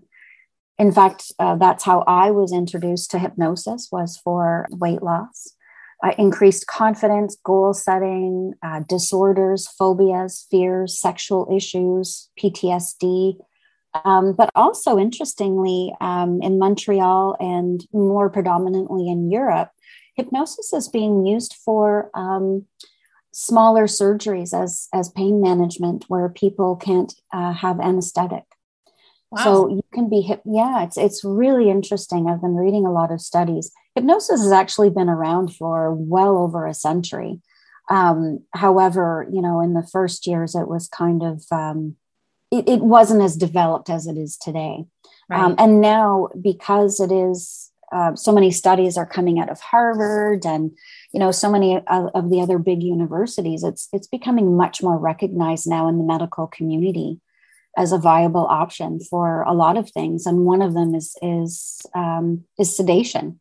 in 0.78 0.92
fact, 0.92 1.32
uh, 1.38 1.56
that's 1.58 1.84
how 1.84 2.04
I 2.08 2.32
was 2.32 2.54
introduced 2.54 3.12
to 3.12 3.20
hypnosis 3.20 3.90
was 3.92 4.18
for 4.18 4.68
weight 4.72 5.04
loss. 5.04 5.54
Uh, 6.02 6.14
increased 6.18 6.66
confidence, 6.66 7.38
goal 7.44 7.74
setting, 7.74 8.54
uh, 8.64 8.82
disorders, 8.88 9.68
phobias, 9.68 10.48
fears, 10.50 10.98
sexual 11.00 11.48
issues, 11.54 12.30
PTSD. 12.42 13.38
Um, 14.06 14.34
but 14.34 14.50
also, 14.56 15.00
interestingly, 15.00 15.94
um, 16.00 16.42
in 16.42 16.60
Montreal 16.60 17.36
and 17.40 17.86
more 17.92 18.30
predominantly 18.30 19.10
in 19.10 19.32
Europe, 19.32 19.72
hypnosis 20.16 20.74
is 20.74 20.88
being 20.88 21.26
used 21.26 21.56
for 21.66 22.12
um, 22.14 22.66
smaller 23.32 23.86
surgeries 23.86 24.54
as 24.54 24.88
as 24.94 25.10
pain 25.10 25.42
management 25.42 26.06
where 26.08 26.30
people 26.30 26.76
can't 26.76 27.14
uh, 27.34 27.54
have 27.54 27.80
anesthetic. 27.80 28.44
Wow. 29.32 29.44
So 29.44 29.70
you 29.70 29.84
can 29.94 30.10
be 30.10 30.22
hip. 30.22 30.42
Yeah, 30.46 30.84
it's 30.84 30.98
it's 30.98 31.24
really 31.24 31.70
interesting. 31.70 32.28
I've 32.28 32.42
been 32.42 32.56
reading 32.56 32.86
a 32.86 32.92
lot 32.92 33.12
of 33.12 33.22
studies. 33.22 33.72
Hypnosis 33.96 34.42
has 34.42 34.52
actually 34.52 34.90
been 34.90 35.10
around 35.10 35.56
for 35.56 35.94
well 35.94 36.38
over 36.38 36.66
a 36.66 36.74
century. 36.74 37.42
Um, 37.90 38.44
however, 38.54 39.28
you 39.32 39.42
know, 39.42 39.62
in 39.62 39.74
the 39.74 39.88
first 39.92 40.28
years, 40.28 40.54
it 40.54 40.68
was 40.68 40.88
kind 40.88 41.24
of 41.24 41.44
um, 41.52 41.96
it, 42.52 42.68
it, 42.68 42.82
wasn't 42.82 43.22
as 43.22 43.36
developed 43.36 43.90
as 43.90 44.08
it 44.08 44.18
is 44.18 44.38
today. 44.38 44.86
Right. 45.30 45.40
Um, 45.40 45.56
and 45.58 45.82
now, 45.82 46.30
because 46.42 47.00
it 47.00 47.12
is, 47.12 47.72
uh, 47.92 48.16
so 48.16 48.32
many 48.32 48.52
studies 48.52 48.98
are 48.98 49.06
coming 49.06 49.40
out 49.40 49.50
of 49.50 49.60
Harvard 49.60 50.46
and 50.46 50.72
you 51.12 51.20
know 51.20 51.32
so 51.32 51.52
many 51.52 51.78
of, 51.78 52.10
of 52.14 52.30
the 52.30 52.42
other 52.42 52.60
big 52.60 52.84
universities. 52.84 53.64
It's 53.64 53.88
it's 53.92 54.08
becoming 54.08 54.56
much 54.56 54.84
more 54.84 54.98
recognized 54.98 55.68
now 55.68 55.88
in 55.88 55.98
the 55.98 56.04
medical 56.04 56.48
community 56.48 57.20
as 57.78 57.92
a 57.92 57.98
viable 57.98 58.46
option 58.46 59.00
for 59.00 59.42
a 59.44 59.54
lot 59.54 59.78
of 59.78 59.90
things, 59.90 60.26
and 60.26 60.46
one 60.46 60.62
of 60.62 60.74
them 60.74 60.94
is 60.94 61.16
is 61.22 61.82
um, 61.96 62.44
is 62.60 62.76
sedation 62.76 63.40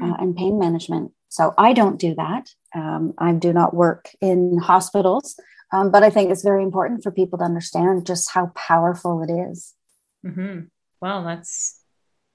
uh, 0.00 0.06
hmm. 0.06 0.22
and 0.22 0.36
pain 0.36 0.58
management. 0.58 1.12
So 1.28 1.52
I 1.58 1.72
don't 1.72 1.98
do 1.98 2.14
that. 2.14 2.48
Um, 2.74 3.14
I 3.18 3.32
do 3.32 3.52
not 3.52 3.74
work 3.74 4.10
in 4.20 4.58
hospitals, 4.58 5.38
um, 5.72 5.90
but 5.90 6.02
I 6.02 6.10
think 6.10 6.30
it's 6.30 6.42
very 6.44 6.62
important 6.62 7.02
for 7.02 7.10
people 7.10 7.38
to 7.38 7.44
understand 7.44 8.06
just 8.06 8.30
how 8.30 8.52
powerful 8.54 9.22
it 9.22 9.32
is. 9.32 9.74
Mm-hmm. 10.24 10.60
Well, 11.00 11.24
that's 11.24 11.80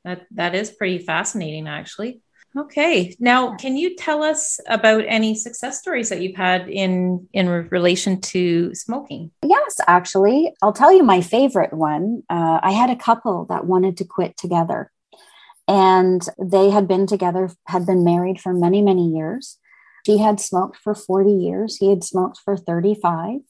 that 0.04 0.26
that 0.32 0.56
is 0.56 0.72
pretty 0.72 1.00
fascinating, 1.00 1.68
actually. 1.68 2.22
Okay, 2.58 3.16
now 3.18 3.56
can 3.56 3.78
you 3.78 3.96
tell 3.96 4.24
us 4.24 4.60
about 4.68 5.06
any 5.08 5.36
success 5.36 5.80
stories 5.80 6.10
that 6.10 6.22
you've 6.22 6.36
had 6.36 6.68
in 6.68 7.28
in 7.32 7.48
relation 7.48 8.20
to 8.22 8.76
smoking? 8.76 9.32
Yes, 9.46 9.80
actually, 9.88 10.54
I'll 10.62 10.74
tell 10.74 10.92
you 10.92 11.04
my 11.04 11.22
favorite 11.22 11.74
one. 11.74 12.24
Uh, 12.30 12.60
I 12.62 12.72
had 12.72 12.90
a 12.90 12.96
couple 12.96 13.46
that 13.46 13.66
wanted 13.66 13.96
to 13.98 14.06
quit 14.06 14.36
together, 14.36 14.92
and 15.68 16.22
they 16.38 16.70
had 16.70 16.90
been 16.90 17.08
together, 17.08 17.50
had 17.68 17.86
been 17.86 18.04
married 18.04 18.42
for 18.42 18.54
many 18.54 18.82
many 18.82 19.08
years. 19.08 19.58
She 20.06 20.18
had 20.18 20.40
smoked 20.40 20.78
for 20.78 20.96
40 20.96 21.32
years. 21.32 21.78
He 21.78 21.90
had 21.90 22.04
smoked 22.04 22.40
for 22.44 22.58
35. 22.58 23.42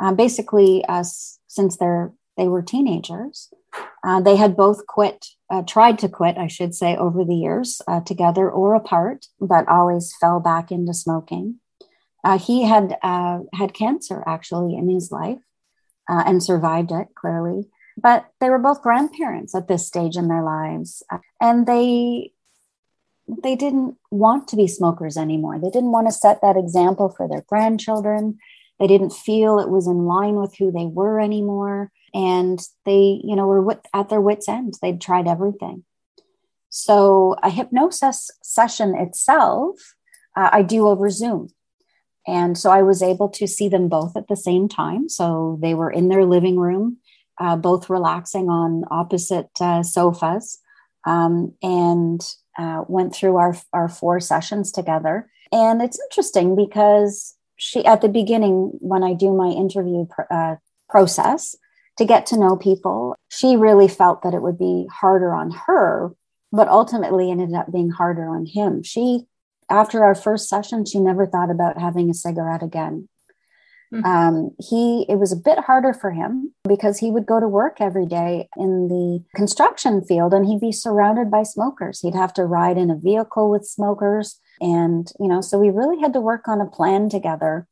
Uh, 0.00 0.14
basically, 0.14 0.84
uh, 0.88 1.04
since 1.46 1.76
they're, 1.76 2.12
they 2.36 2.48
were 2.48 2.62
teenagers, 2.62 3.52
uh, 4.02 4.20
they 4.20 4.36
had 4.36 4.56
both 4.56 4.86
quit, 4.86 5.26
uh, 5.50 5.62
tried 5.62 5.98
to 5.98 6.08
quit, 6.08 6.38
I 6.38 6.46
should 6.46 6.74
say, 6.74 6.96
over 6.96 7.24
the 7.24 7.34
years, 7.34 7.82
uh, 7.86 8.00
together 8.00 8.50
or 8.50 8.74
apart, 8.74 9.26
but 9.40 9.68
always 9.68 10.14
fell 10.18 10.40
back 10.40 10.72
into 10.72 10.94
smoking. 10.94 11.56
Uh, 12.24 12.38
he 12.38 12.62
had 12.62 12.96
had 13.02 13.72
cancer 13.72 14.22
actually 14.26 14.74
in 14.74 14.88
his 14.90 15.10
life 15.10 15.38
and 16.06 16.42
survived 16.42 16.92
it 16.92 17.08
clearly. 17.14 17.64
But 17.96 18.26
they 18.40 18.50
were 18.50 18.58
both 18.58 18.82
grandparents 18.82 19.54
at 19.54 19.68
this 19.68 19.86
stage 19.86 20.16
in 20.16 20.28
their 20.28 20.42
lives, 20.42 21.02
and 21.40 21.66
they 21.66 22.32
they 23.42 23.56
didn't 23.56 23.96
want 24.10 24.48
to 24.48 24.56
be 24.56 24.66
smokers 24.66 25.16
anymore. 25.16 25.58
They 25.58 25.70
didn't 25.70 25.92
want 25.92 26.08
to 26.08 26.12
set 26.12 26.40
that 26.42 26.56
example 26.56 27.10
for 27.10 27.28
their 27.28 27.44
grandchildren. 27.48 28.38
They 28.78 28.86
didn't 28.86 29.12
feel 29.12 29.58
it 29.58 29.68
was 29.68 29.86
in 29.86 30.04
line 30.04 30.36
with 30.36 30.56
who 30.56 30.72
they 30.72 30.86
were 30.86 31.20
anymore. 31.20 31.92
And 32.14 32.58
they, 32.84 33.20
you 33.22 33.36
know, 33.36 33.46
were 33.46 33.80
at 33.94 34.08
their 34.08 34.20
wits' 34.20 34.48
end. 34.48 34.74
They'd 34.80 35.00
tried 35.00 35.28
everything. 35.28 35.84
So 36.70 37.36
a 37.42 37.50
hypnosis 37.50 38.30
session 38.42 38.94
itself, 38.94 39.94
uh, 40.36 40.50
I 40.52 40.62
do 40.62 40.88
over 40.88 41.10
Zoom. 41.10 41.48
And 42.26 42.56
so 42.56 42.70
I 42.70 42.82
was 42.82 43.02
able 43.02 43.28
to 43.30 43.46
see 43.46 43.68
them 43.68 43.88
both 43.88 44.16
at 44.16 44.28
the 44.28 44.36
same 44.36 44.68
time. 44.68 45.08
So 45.08 45.58
they 45.62 45.74
were 45.74 45.90
in 45.90 46.08
their 46.08 46.24
living 46.24 46.58
room, 46.58 46.98
uh, 47.38 47.56
both 47.56 47.90
relaxing 47.90 48.48
on 48.48 48.84
opposite 48.90 49.50
uh, 49.60 49.82
sofas. 49.82 50.58
Um, 51.06 51.54
and 51.62 52.20
uh, 52.58 52.84
went 52.88 53.14
through 53.14 53.36
our, 53.36 53.56
our 53.72 53.88
four 53.88 54.20
sessions 54.20 54.72
together. 54.72 55.30
And 55.52 55.82
it's 55.82 56.00
interesting 56.10 56.56
because 56.56 57.34
she, 57.56 57.84
at 57.84 58.00
the 58.00 58.08
beginning, 58.08 58.72
when 58.80 59.02
I 59.02 59.12
do 59.12 59.32
my 59.32 59.48
interview 59.48 60.06
pr- 60.06 60.32
uh, 60.32 60.56
process 60.88 61.54
to 61.98 62.06
get 62.06 62.24
to 62.26 62.38
know 62.38 62.56
people, 62.56 63.14
she 63.28 63.56
really 63.56 63.88
felt 63.88 64.22
that 64.22 64.32
it 64.32 64.40
would 64.40 64.58
be 64.58 64.86
harder 64.90 65.34
on 65.34 65.50
her, 65.66 66.14
but 66.50 66.68
ultimately 66.68 67.30
ended 67.30 67.52
up 67.52 67.70
being 67.70 67.90
harder 67.90 68.26
on 68.28 68.46
him. 68.46 68.82
She, 68.82 69.26
after 69.68 70.02
our 70.02 70.14
first 70.14 70.48
session, 70.48 70.86
she 70.86 70.98
never 70.98 71.26
thought 71.26 71.50
about 71.50 71.78
having 71.78 72.08
a 72.08 72.14
cigarette 72.14 72.62
again. 72.62 73.09
Mm-hmm. 73.92 74.04
Um, 74.04 74.50
he 74.60 75.04
it 75.08 75.16
was 75.16 75.32
a 75.32 75.36
bit 75.36 75.58
harder 75.58 75.92
for 75.92 76.12
him 76.12 76.54
because 76.68 76.98
he 76.98 77.10
would 77.10 77.26
go 77.26 77.40
to 77.40 77.48
work 77.48 77.78
every 77.80 78.06
day 78.06 78.48
in 78.56 78.86
the 78.86 79.24
construction 79.34 80.02
field 80.02 80.32
and 80.32 80.46
he'd 80.46 80.60
be 80.60 80.70
surrounded 80.70 81.28
by 81.30 81.42
smokers. 81.42 82.00
He'd 82.00 82.14
have 82.14 82.32
to 82.34 82.44
ride 82.44 82.78
in 82.78 82.90
a 82.90 82.96
vehicle 82.96 83.50
with 83.50 83.66
smokers, 83.66 84.38
and 84.60 85.10
you 85.18 85.26
know, 85.26 85.40
so 85.40 85.58
we 85.58 85.70
really 85.70 86.00
had 86.00 86.12
to 86.12 86.20
work 86.20 86.46
on 86.46 86.60
a 86.60 86.66
plan 86.66 87.08
together. 87.08 87.66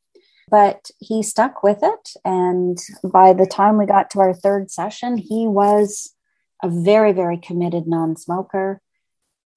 But 0.51 0.91
he 0.99 1.23
stuck 1.23 1.63
with 1.63 1.79
it, 1.83 2.11
and 2.25 2.79
by 3.05 3.33
the 3.33 3.47
time 3.47 3.79
we 3.79 3.87
got 3.87 4.11
to 4.11 4.21
our 4.21 4.35
third 4.35 4.71
session, 4.71 5.19
he 5.19 5.47
was 5.47 6.15
a 6.65 6.69
very 6.69 7.13
very 7.13 7.37
committed 7.37 7.87
non-smoker, 7.87 8.81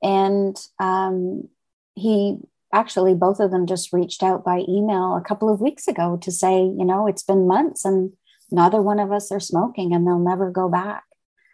and 0.04 0.56
um, 0.80 1.48
he 1.96 2.38
actually 2.74 3.14
both 3.14 3.40
of 3.40 3.52
them 3.52 3.66
just 3.66 3.94
reached 3.94 4.24
out 4.24 4.44
by 4.44 4.64
email 4.68 5.16
a 5.16 5.24
couple 5.26 5.52
of 5.52 5.62
weeks 5.62 5.88
ago 5.88 6.18
to 6.22 6.32
say, 6.32 6.62
you 6.62 6.86
know, 6.86 7.08
it's 7.08 7.24
been 7.24 7.48
months 7.48 7.86
and 7.86 8.12
neither 8.52 8.82
one 8.82 9.00
of 9.00 9.12
us 9.12 9.32
are 9.32 9.40
smoking 9.40 9.94
and 9.94 10.06
they'll 10.06 10.20
never 10.20 10.52
go 10.52 10.70
back. 10.70 11.04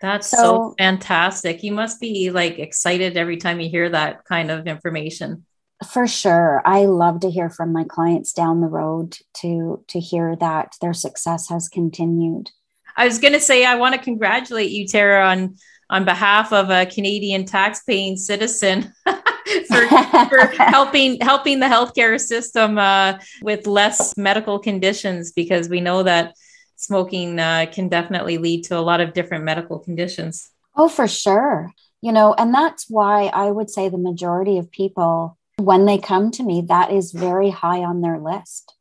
That's 0.01 0.29
so, 0.29 0.37
so 0.37 0.75
fantastic. 0.77 1.63
You 1.63 1.71
must 1.71 1.99
be 1.99 2.29
like 2.29 2.59
excited 2.59 3.17
every 3.17 3.37
time 3.37 3.59
you 3.59 3.69
hear 3.69 3.89
that 3.89 4.25
kind 4.25 4.51
of 4.51 4.67
information. 4.67 5.45
For 5.91 6.07
sure. 6.07 6.61
I 6.65 6.85
love 6.85 7.19
to 7.21 7.29
hear 7.29 7.49
from 7.49 7.71
my 7.71 7.83
clients 7.83 8.33
down 8.33 8.61
the 8.61 8.67
road 8.67 9.15
to 9.41 9.83
to 9.87 9.99
hear 9.99 10.35
that 10.37 10.73
their 10.81 10.93
success 10.93 11.49
has 11.49 11.69
continued. 11.69 12.49
I 12.95 13.05
was 13.05 13.19
going 13.19 13.33
to 13.33 13.39
say 13.39 13.63
I 13.63 13.75
want 13.75 13.93
to 13.93 14.01
congratulate 14.01 14.71
you 14.71 14.87
Tara 14.87 15.27
on 15.27 15.55
on 15.89 16.03
behalf 16.03 16.51
of 16.51 16.69
a 16.69 16.85
Canadian 16.85 17.45
tax-paying 17.45 18.17
citizen 18.17 18.91
for, 19.67 19.87
for 19.87 20.47
helping 20.63 21.19
helping 21.21 21.59
the 21.59 21.65
healthcare 21.65 22.19
system 22.19 22.77
uh, 22.77 23.17
with 23.41 23.67
less 23.67 24.17
medical 24.17 24.59
conditions 24.59 25.31
because 25.31 25.69
we 25.69 25.81
know 25.81 26.03
that 26.03 26.35
smoking 26.75 27.39
uh, 27.39 27.65
can 27.71 27.89
definitely 27.89 28.37
lead 28.37 28.63
to 28.65 28.77
a 28.77 28.81
lot 28.81 29.01
of 29.01 29.13
different 29.13 29.43
medical 29.43 29.79
conditions. 29.79 30.49
Oh, 30.75 30.89
for 30.89 31.07
sure. 31.07 31.73
You 32.01 32.11
know, 32.11 32.33
and 32.37 32.53
that's 32.53 32.85
why 32.89 33.25
I 33.27 33.49
would 33.49 33.69
say 33.69 33.89
the 33.89 33.97
majority 33.97 34.59
of 34.59 34.71
people, 34.71 35.37
when 35.57 35.85
they 35.85 35.97
come 35.97 36.29
to 36.31 36.43
me, 36.43 36.63
that 36.67 36.91
is 36.91 37.11
very 37.11 37.49
high 37.49 37.79
on 37.79 38.01
their 38.01 38.19
list. 38.19 38.75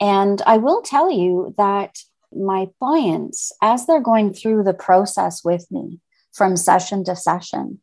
And 0.00 0.40
I 0.46 0.58
will 0.58 0.82
tell 0.82 1.10
you 1.10 1.54
that 1.58 1.98
my 2.34 2.68
clients, 2.78 3.52
as 3.60 3.86
they're 3.86 4.00
going 4.00 4.32
through 4.32 4.62
the 4.62 4.74
process 4.74 5.44
with 5.44 5.66
me 5.70 6.00
from 6.32 6.56
session 6.56 7.04
to 7.04 7.16
session, 7.16 7.80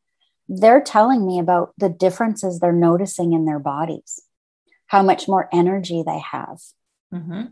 they're 0.49 0.81
telling 0.81 1.25
me 1.25 1.39
about 1.39 1.73
the 1.77 1.89
differences 1.89 2.59
they're 2.59 2.73
noticing 2.73 3.33
in 3.33 3.45
their 3.45 3.59
bodies, 3.59 4.21
how 4.87 5.03
much 5.03 5.27
more 5.27 5.47
energy 5.53 6.03
they 6.05 6.19
have, 6.19 6.59
mm-hmm. 7.13 7.43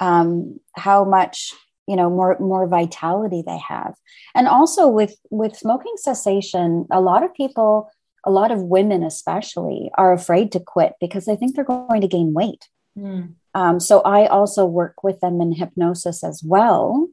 um, 0.00 0.58
how 0.74 1.04
much 1.04 1.54
you 1.86 1.96
know 1.96 2.10
more 2.10 2.36
more 2.40 2.66
vitality 2.66 3.42
they 3.46 3.58
have, 3.58 3.94
and 4.34 4.48
also 4.48 4.88
with 4.88 5.14
with 5.30 5.56
smoking 5.56 5.94
cessation, 5.96 6.86
a 6.90 7.00
lot 7.00 7.22
of 7.22 7.32
people, 7.34 7.88
a 8.24 8.30
lot 8.30 8.50
of 8.50 8.60
women 8.60 9.04
especially, 9.04 9.90
are 9.96 10.12
afraid 10.12 10.50
to 10.52 10.60
quit 10.60 10.94
because 11.00 11.26
they 11.26 11.36
think 11.36 11.54
they're 11.54 11.64
going 11.64 12.00
to 12.00 12.08
gain 12.08 12.34
weight. 12.34 12.68
Mm. 12.98 13.34
Um, 13.54 13.80
so 13.80 14.00
I 14.00 14.26
also 14.26 14.64
work 14.66 15.04
with 15.04 15.20
them 15.20 15.40
in 15.40 15.52
hypnosis 15.52 16.24
as 16.24 16.42
well 16.42 17.08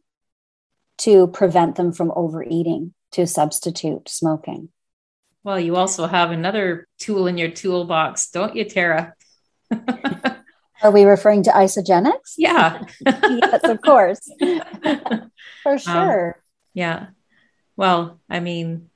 to 1.00 1.28
prevent 1.28 1.76
them 1.76 1.92
from 1.92 2.12
overeating 2.16 2.94
to 3.12 3.28
substitute 3.28 4.10
smoking. 4.10 4.70
Well, 5.48 5.62
you 5.62 5.78
also 5.78 6.08
have 6.08 6.32
another 6.32 6.90
tool 7.00 7.26
in 7.26 7.38
your 7.38 7.50
toolbox, 7.50 8.32
don't 8.32 8.54
you, 8.54 8.66
Tara? 8.66 9.14
Are 10.84 10.92
we 10.92 11.06
referring 11.06 11.44
to 11.44 11.52
Isagenix? 11.52 12.34
Yeah. 12.38 12.84
yes, 13.06 13.64
of 13.64 13.82
course. 13.82 14.20
For 15.64 15.72
um, 15.72 15.78
sure. 15.78 16.28
Um, 16.28 16.42
yeah. 16.74 17.06
Well, 17.78 18.20
I 18.30 18.42
mean, 18.42 18.90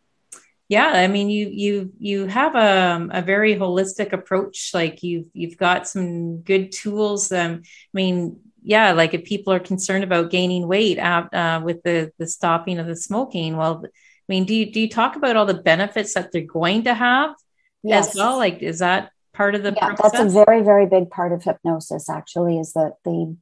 yeah, 0.67 0.87
I 0.87 1.07
mean, 1.07 1.29
you 1.29 1.47
you 1.47 1.93
you 1.99 2.25
have 2.25 2.55
a, 2.55 3.07
a 3.09 3.21
very 3.21 3.55
holistic 3.55 4.11
approach. 4.11 4.71
Like 4.73 5.03
you've 5.03 5.27
you've 5.31 5.57
got 5.57 5.87
some 5.87 6.41
good 6.41 6.73
tools. 6.73 7.31
Um, 7.31 7.61
I 7.63 7.93
mean, 7.93 8.41
yeah, 8.61 8.91
like 8.91 9.13
if 9.13 9.23
people 9.23 9.53
are 9.53 9.59
concerned 9.59 10.03
about 10.03 10.31
gaining 10.31 10.67
weight 10.67 10.99
uh, 10.99 11.61
with 11.63 11.81
the 11.83 12.11
the 12.17 12.27
stopping 12.27 12.77
of 12.77 12.87
the 12.87 12.97
smoking, 12.97 13.55
well, 13.55 13.85
mean, 14.31 14.45
do 14.45 14.55
you 14.55 14.71
do 14.71 14.79
you 14.79 14.89
talk 14.89 15.15
about 15.15 15.35
all 15.35 15.45
the 15.45 15.53
benefits 15.53 16.13
that 16.13 16.31
they're 16.31 16.41
going 16.41 16.85
to 16.85 16.93
have 16.93 17.35
yes. 17.83 18.09
as 18.09 18.15
well? 18.15 18.37
Like, 18.37 18.61
is 18.61 18.79
that 18.79 19.11
part 19.33 19.55
of 19.55 19.63
the 19.63 19.73
yeah, 19.75 19.93
process? 19.93 20.11
that's 20.11 20.33
a 20.33 20.45
very, 20.45 20.61
very 20.61 20.85
big 20.85 21.09
part 21.09 21.31
of 21.33 21.43
hypnosis, 21.43 22.09
actually, 22.09 22.57
is 22.57 22.73
that 22.73 22.93
the 23.03 23.35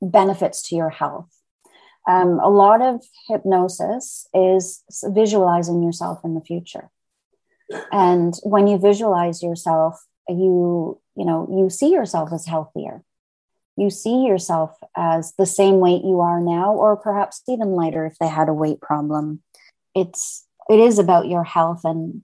benefits 0.00 0.62
to 0.68 0.76
your 0.76 0.90
health. 0.90 1.28
Um, 2.08 2.38
a 2.40 2.48
lot 2.48 2.80
of 2.80 3.02
hypnosis 3.28 4.26
is 4.32 4.82
visualizing 5.04 5.82
yourself 5.82 6.20
in 6.24 6.34
the 6.34 6.40
future. 6.40 6.88
And 7.92 8.32
when 8.44 8.66
you 8.66 8.78
visualize 8.78 9.42
yourself, 9.42 10.02
you, 10.28 10.98
you 11.16 11.26
know, 11.26 11.46
you 11.50 11.68
see 11.68 11.90
yourself 11.92 12.32
as 12.32 12.46
healthier. 12.46 13.02
You 13.76 13.90
see 13.90 14.24
yourself 14.24 14.76
as 14.96 15.34
the 15.36 15.46
same 15.46 15.80
weight 15.80 16.02
you 16.02 16.20
are 16.20 16.40
now, 16.40 16.74
or 16.74 16.96
perhaps 16.96 17.42
even 17.46 17.72
lighter 17.72 18.06
if 18.06 18.16
they 18.18 18.28
had 18.28 18.48
a 18.48 18.54
weight 18.54 18.80
problem. 18.80 19.42
It's 20.00 20.46
it 20.68 20.78
is 20.78 20.98
about 20.98 21.28
your 21.28 21.44
health 21.44 21.80
and 21.84 22.22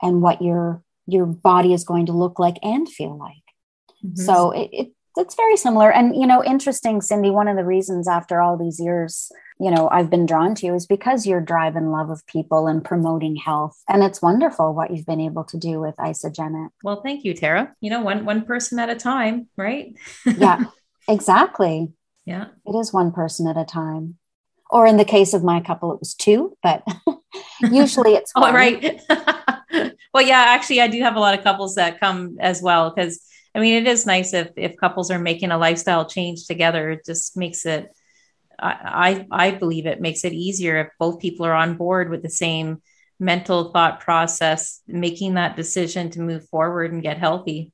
and 0.00 0.22
what 0.22 0.42
your 0.42 0.82
your 1.06 1.26
body 1.26 1.72
is 1.72 1.84
going 1.84 2.06
to 2.06 2.12
look 2.12 2.38
like 2.38 2.56
and 2.62 2.88
feel 2.88 3.18
like. 3.18 3.36
Mm-hmm. 4.04 4.22
So 4.22 4.50
it, 4.52 4.70
it 4.72 4.92
it's 5.16 5.34
very 5.34 5.56
similar. 5.56 5.92
And 5.92 6.16
you 6.16 6.26
know, 6.26 6.42
interesting, 6.42 7.00
Cindy. 7.00 7.30
One 7.30 7.48
of 7.48 7.56
the 7.56 7.64
reasons 7.64 8.08
after 8.08 8.40
all 8.40 8.56
these 8.56 8.80
years, 8.80 9.30
you 9.60 9.70
know, 9.70 9.88
I've 9.90 10.10
been 10.10 10.26
drawn 10.26 10.54
to 10.56 10.66
you 10.66 10.74
is 10.74 10.86
because 10.86 11.26
your 11.26 11.40
drive 11.40 11.76
and 11.76 11.92
love 11.92 12.10
of 12.10 12.26
people 12.26 12.66
and 12.66 12.84
promoting 12.84 13.36
health. 13.36 13.76
And 13.88 14.02
it's 14.02 14.22
wonderful 14.22 14.74
what 14.74 14.90
you've 14.90 15.06
been 15.06 15.20
able 15.20 15.44
to 15.44 15.58
do 15.58 15.80
with 15.80 15.96
Isagenix. 15.96 16.70
Well, 16.82 17.02
thank 17.02 17.24
you, 17.24 17.34
Tara. 17.34 17.74
You 17.80 17.90
know, 17.90 18.00
one 18.00 18.24
one 18.24 18.42
person 18.42 18.78
at 18.78 18.90
a 18.90 18.96
time, 18.96 19.48
right? 19.56 19.94
yeah, 20.26 20.64
exactly. 21.08 21.92
Yeah. 22.24 22.46
It 22.64 22.72
is 22.78 22.92
one 22.92 23.12
person 23.12 23.46
at 23.48 23.56
a 23.56 23.64
time. 23.64 24.16
Or 24.72 24.86
in 24.86 24.96
the 24.96 25.04
case 25.04 25.34
of 25.34 25.44
my 25.44 25.60
couple, 25.60 25.92
it 25.92 25.98
was 26.00 26.14
two, 26.14 26.56
but 26.62 26.82
usually 27.60 28.14
it's 28.14 28.32
one. 28.34 28.50
oh, 28.50 28.54
right. 28.54 29.00
well, 30.14 30.26
yeah, 30.26 30.44
actually, 30.48 30.80
I 30.80 30.88
do 30.88 30.98
have 31.02 31.14
a 31.14 31.20
lot 31.20 31.36
of 31.38 31.44
couples 31.44 31.74
that 31.74 32.00
come 32.00 32.38
as 32.40 32.62
well 32.62 32.90
because 32.90 33.22
I 33.54 33.60
mean, 33.60 33.74
it 33.74 33.86
is 33.86 34.06
nice 34.06 34.32
if 34.32 34.48
if 34.56 34.78
couples 34.78 35.10
are 35.10 35.18
making 35.18 35.50
a 35.50 35.58
lifestyle 35.58 36.06
change 36.06 36.46
together. 36.46 36.90
It 36.90 37.04
just 37.04 37.36
makes 37.36 37.66
it. 37.66 37.90
I 38.58 39.26
I, 39.30 39.48
I 39.48 39.50
believe 39.50 39.84
it 39.84 40.00
makes 40.00 40.24
it 40.24 40.32
easier 40.32 40.80
if 40.80 40.88
both 40.98 41.20
people 41.20 41.44
are 41.44 41.54
on 41.54 41.76
board 41.76 42.08
with 42.08 42.22
the 42.22 42.30
same 42.30 42.80
mental 43.20 43.72
thought 43.72 44.00
process, 44.00 44.80
making 44.86 45.34
that 45.34 45.54
decision 45.54 46.08
to 46.10 46.20
move 46.20 46.48
forward 46.48 46.92
and 46.92 47.02
get 47.02 47.18
healthy. 47.18 47.72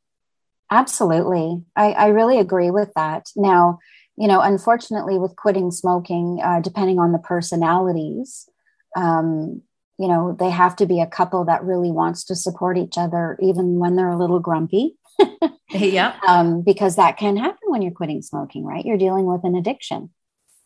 Absolutely, 0.69 1.63
I 1.77 1.93
I 1.93 2.07
really 2.09 2.41
agree 2.41 2.73
with 2.73 2.93
that. 2.97 3.27
Now, 3.37 3.79
you 4.19 4.27
know, 4.27 4.41
unfortunately, 4.41 5.17
with 5.17 5.37
quitting 5.37 5.71
smoking, 5.71 6.41
uh, 6.43 6.61
depending 6.61 6.99
on 6.99 7.13
the 7.13 7.19
personalities, 7.19 8.49
um, 8.97 9.63
you 9.99 10.09
know, 10.09 10.37
they 10.39 10.51
have 10.51 10.77
to 10.77 10.87
be 10.87 11.01
a 11.01 11.07
couple 11.07 11.45
that 11.45 11.65
really 11.65 11.91
wants 11.91 12.25
to 12.25 12.37
support 12.37 12.77
each 12.77 12.99
other, 12.99 13.37
even 13.41 13.79
when 13.79 13.97
they're 13.97 14.09
a 14.09 14.19
little 14.19 14.41
grumpy. 14.41 14.97
yeah. 15.71 16.19
Um, 16.29 16.63
because 16.63 16.97
that 16.97 17.17
can 17.17 17.37
happen 17.37 17.59
when 17.67 17.83
you're 17.83 17.93
quitting 17.93 18.23
smoking, 18.23 18.65
right? 18.65 18.85
You're 18.85 18.97
dealing 18.97 19.27
with 19.27 19.45
an 19.45 19.55
addiction. 19.55 20.11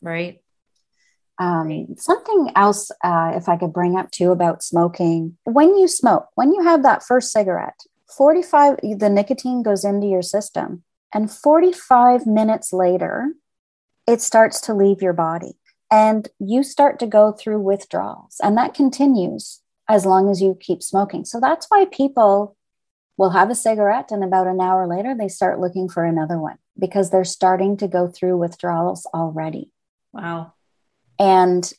Right. 0.00 0.40
Um, 1.38 1.68
right. 1.68 1.86
Something 1.96 2.50
else, 2.56 2.90
uh, 3.02 3.32
if 3.34 3.48
I 3.48 3.56
could 3.56 3.72
bring 3.72 3.96
up 3.96 4.10
too 4.10 4.30
about 4.30 4.62
smoking, 4.62 5.36
when 5.44 5.76
you 5.76 5.88
smoke, 5.88 6.28
when 6.34 6.52
you 6.52 6.62
have 6.62 6.82
that 6.82 7.02
first 7.02 7.32
cigarette, 7.32 7.80
45, 8.16 8.78
the 8.98 9.08
nicotine 9.08 9.62
goes 9.62 9.84
into 9.84 10.06
your 10.06 10.22
system. 10.22 10.84
And 11.14 11.30
45 11.30 12.26
minutes 12.26 12.72
later, 12.72 13.34
it 14.12 14.20
starts 14.20 14.60
to 14.60 14.74
leave 14.74 15.00
your 15.00 15.14
body 15.14 15.54
and 15.90 16.28
you 16.38 16.62
start 16.62 16.98
to 16.98 17.06
go 17.06 17.32
through 17.32 17.60
withdrawals. 17.60 18.38
And 18.42 18.58
that 18.58 18.74
continues 18.74 19.62
as 19.88 20.04
long 20.04 20.30
as 20.30 20.42
you 20.42 20.54
keep 20.60 20.82
smoking. 20.82 21.24
So 21.24 21.40
that's 21.40 21.66
why 21.70 21.86
people 21.90 22.54
will 23.16 23.30
have 23.30 23.48
a 23.48 23.54
cigarette 23.54 24.10
and 24.10 24.22
about 24.22 24.46
an 24.46 24.60
hour 24.60 24.86
later 24.86 25.14
they 25.14 25.28
start 25.28 25.60
looking 25.60 25.88
for 25.88 26.04
another 26.04 26.38
one 26.38 26.58
because 26.78 27.10
they're 27.10 27.24
starting 27.24 27.78
to 27.78 27.88
go 27.88 28.06
through 28.06 28.36
withdrawals 28.36 29.06
already. 29.14 29.70
Wow. 30.12 30.52
And 31.18 31.72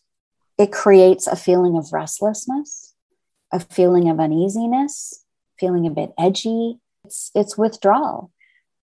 it 0.57 0.71
creates 0.71 1.27
a 1.27 1.35
feeling 1.35 1.77
of 1.77 1.93
restlessness, 1.93 2.95
a 3.51 3.59
feeling 3.59 4.09
of 4.09 4.19
uneasiness, 4.19 5.23
feeling 5.59 5.85
a 5.85 5.91
bit 5.91 6.13
edgy. 6.17 6.79
It's 7.05 7.29
it's 7.35 7.59
withdrawal. 7.59 8.31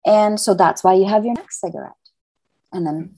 And 0.06 0.38
so 0.38 0.54
that's 0.54 0.84
why 0.84 0.96
you 0.96 1.06
have 1.06 1.24
your 1.24 1.36
next 1.36 1.62
cigarette. 1.62 1.94
And 2.74 2.86
then 2.86 3.16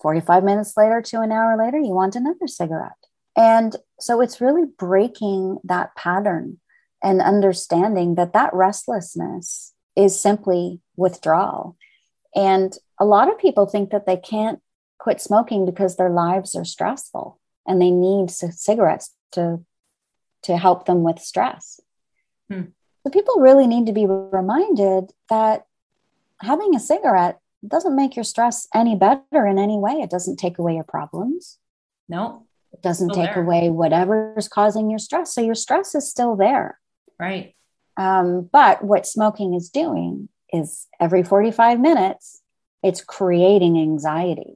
45 0.00 0.44
minutes 0.44 0.76
later 0.76 1.02
to 1.02 1.20
an 1.20 1.32
hour 1.32 1.56
later, 1.56 1.78
you 1.78 1.92
want 1.92 2.16
another 2.16 2.46
cigarette. 2.46 2.92
And 3.36 3.76
so 3.98 4.20
it's 4.20 4.40
really 4.40 4.64
breaking 4.78 5.58
that 5.64 5.94
pattern 5.94 6.58
and 7.02 7.20
understanding 7.20 8.14
that 8.16 8.32
that 8.32 8.52
restlessness 8.52 9.72
is 9.96 10.20
simply 10.20 10.80
withdrawal. 10.96 11.76
And 12.34 12.76
a 12.98 13.04
lot 13.04 13.30
of 13.30 13.38
people 13.38 13.66
think 13.66 13.90
that 13.90 14.06
they 14.06 14.16
can't 14.16 14.60
quit 14.98 15.20
smoking 15.20 15.64
because 15.64 15.96
their 15.96 16.10
lives 16.10 16.54
are 16.54 16.64
stressful 16.64 17.38
and 17.66 17.80
they 17.80 17.90
need 17.90 18.30
cigarettes 18.30 19.14
to 19.32 19.64
to 20.42 20.56
help 20.56 20.86
them 20.86 21.02
with 21.02 21.18
stress. 21.18 21.80
Hmm. 22.50 22.72
So 23.02 23.10
people 23.10 23.40
really 23.40 23.66
need 23.66 23.86
to 23.86 23.92
be 23.92 24.06
reminded 24.06 25.12
that 25.28 25.64
having 26.40 26.74
a 26.74 26.80
cigarette 26.80 27.39
doesn't 27.68 27.96
make 27.96 28.16
your 28.16 28.24
stress 28.24 28.68
any 28.74 28.96
better 28.96 29.46
in 29.46 29.58
any 29.58 29.76
way. 29.78 29.92
It 29.92 30.10
doesn't 30.10 30.36
take 30.36 30.58
away 30.58 30.74
your 30.74 30.84
problems. 30.84 31.58
No. 32.08 32.46
It 32.72 32.82
doesn't 32.82 33.10
take 33.10 33.34
there. 33.34 33.42
away 33.42 33.68
whatever 33.68 34.34
is 34.36 34.48
causing 34.48 34.90
your 34.90 34.98
stress. 34.98 35.34
So 35.34 35.40
your 35.40 35.54
stress 35.54 35.94
is 35.94 36.08
still 36.08 36.36
there. 36.36 36.78
Right. 37.18 37.54
Um, 37.96 38.48
but 38.50 38.82
what 38.82 39.06
smoking 39.06 39.54
is 39.54 39.68
doing 39.68 40.28
is 40.52 40.86
every 40.98 41.22
45 41.22 41.80
minutes, 41.80 42.40
it's 42.82 43.02
creating 43.02 43.78
anxiety. 43.78 44.54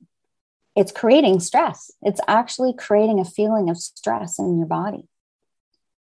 It's 0.76 0.92
creating 0.92 1.40
stress. 1.40 1.90
It's 2.02 2.20
actually 2.26 2.72
creating 2.76 3.20
a 3.20 3.24
feeling 3.24 3.68
of 3.68 3.76
stress 3.76 4.38
in 4.38 4.58
your 4.58 4.66
body. 4.66 5.08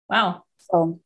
Wow. 0.10 0.44
So 0.58 1.00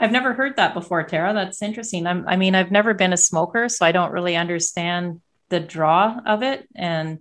I've 0.00 0.12
never 0.12 0.34
heard 0.34 0.56
that 0.56 0.74
before, 0.74 1.02
Tara. 1.04 1.32
That's 1.32 1.62
interesting. 1.62 2.06
I'm, 2.06 2.26
I 2.28 2.36
mean, 2.36 2.54
I've 2.54 2.70
never 2.70 2.92
been 2.92 3.12
a 3.12 3.16
smoker, 3.16 3.68
so 3.68 3.84
I 3.86 3.92
don't 3.92 4.12
really 4.12 4.36
understand 4.36 5.20
the 5.48 5.60
draw 5.60 6.18
of 6.26 6.42
it. 6.42 6.68
And 6.74 7.18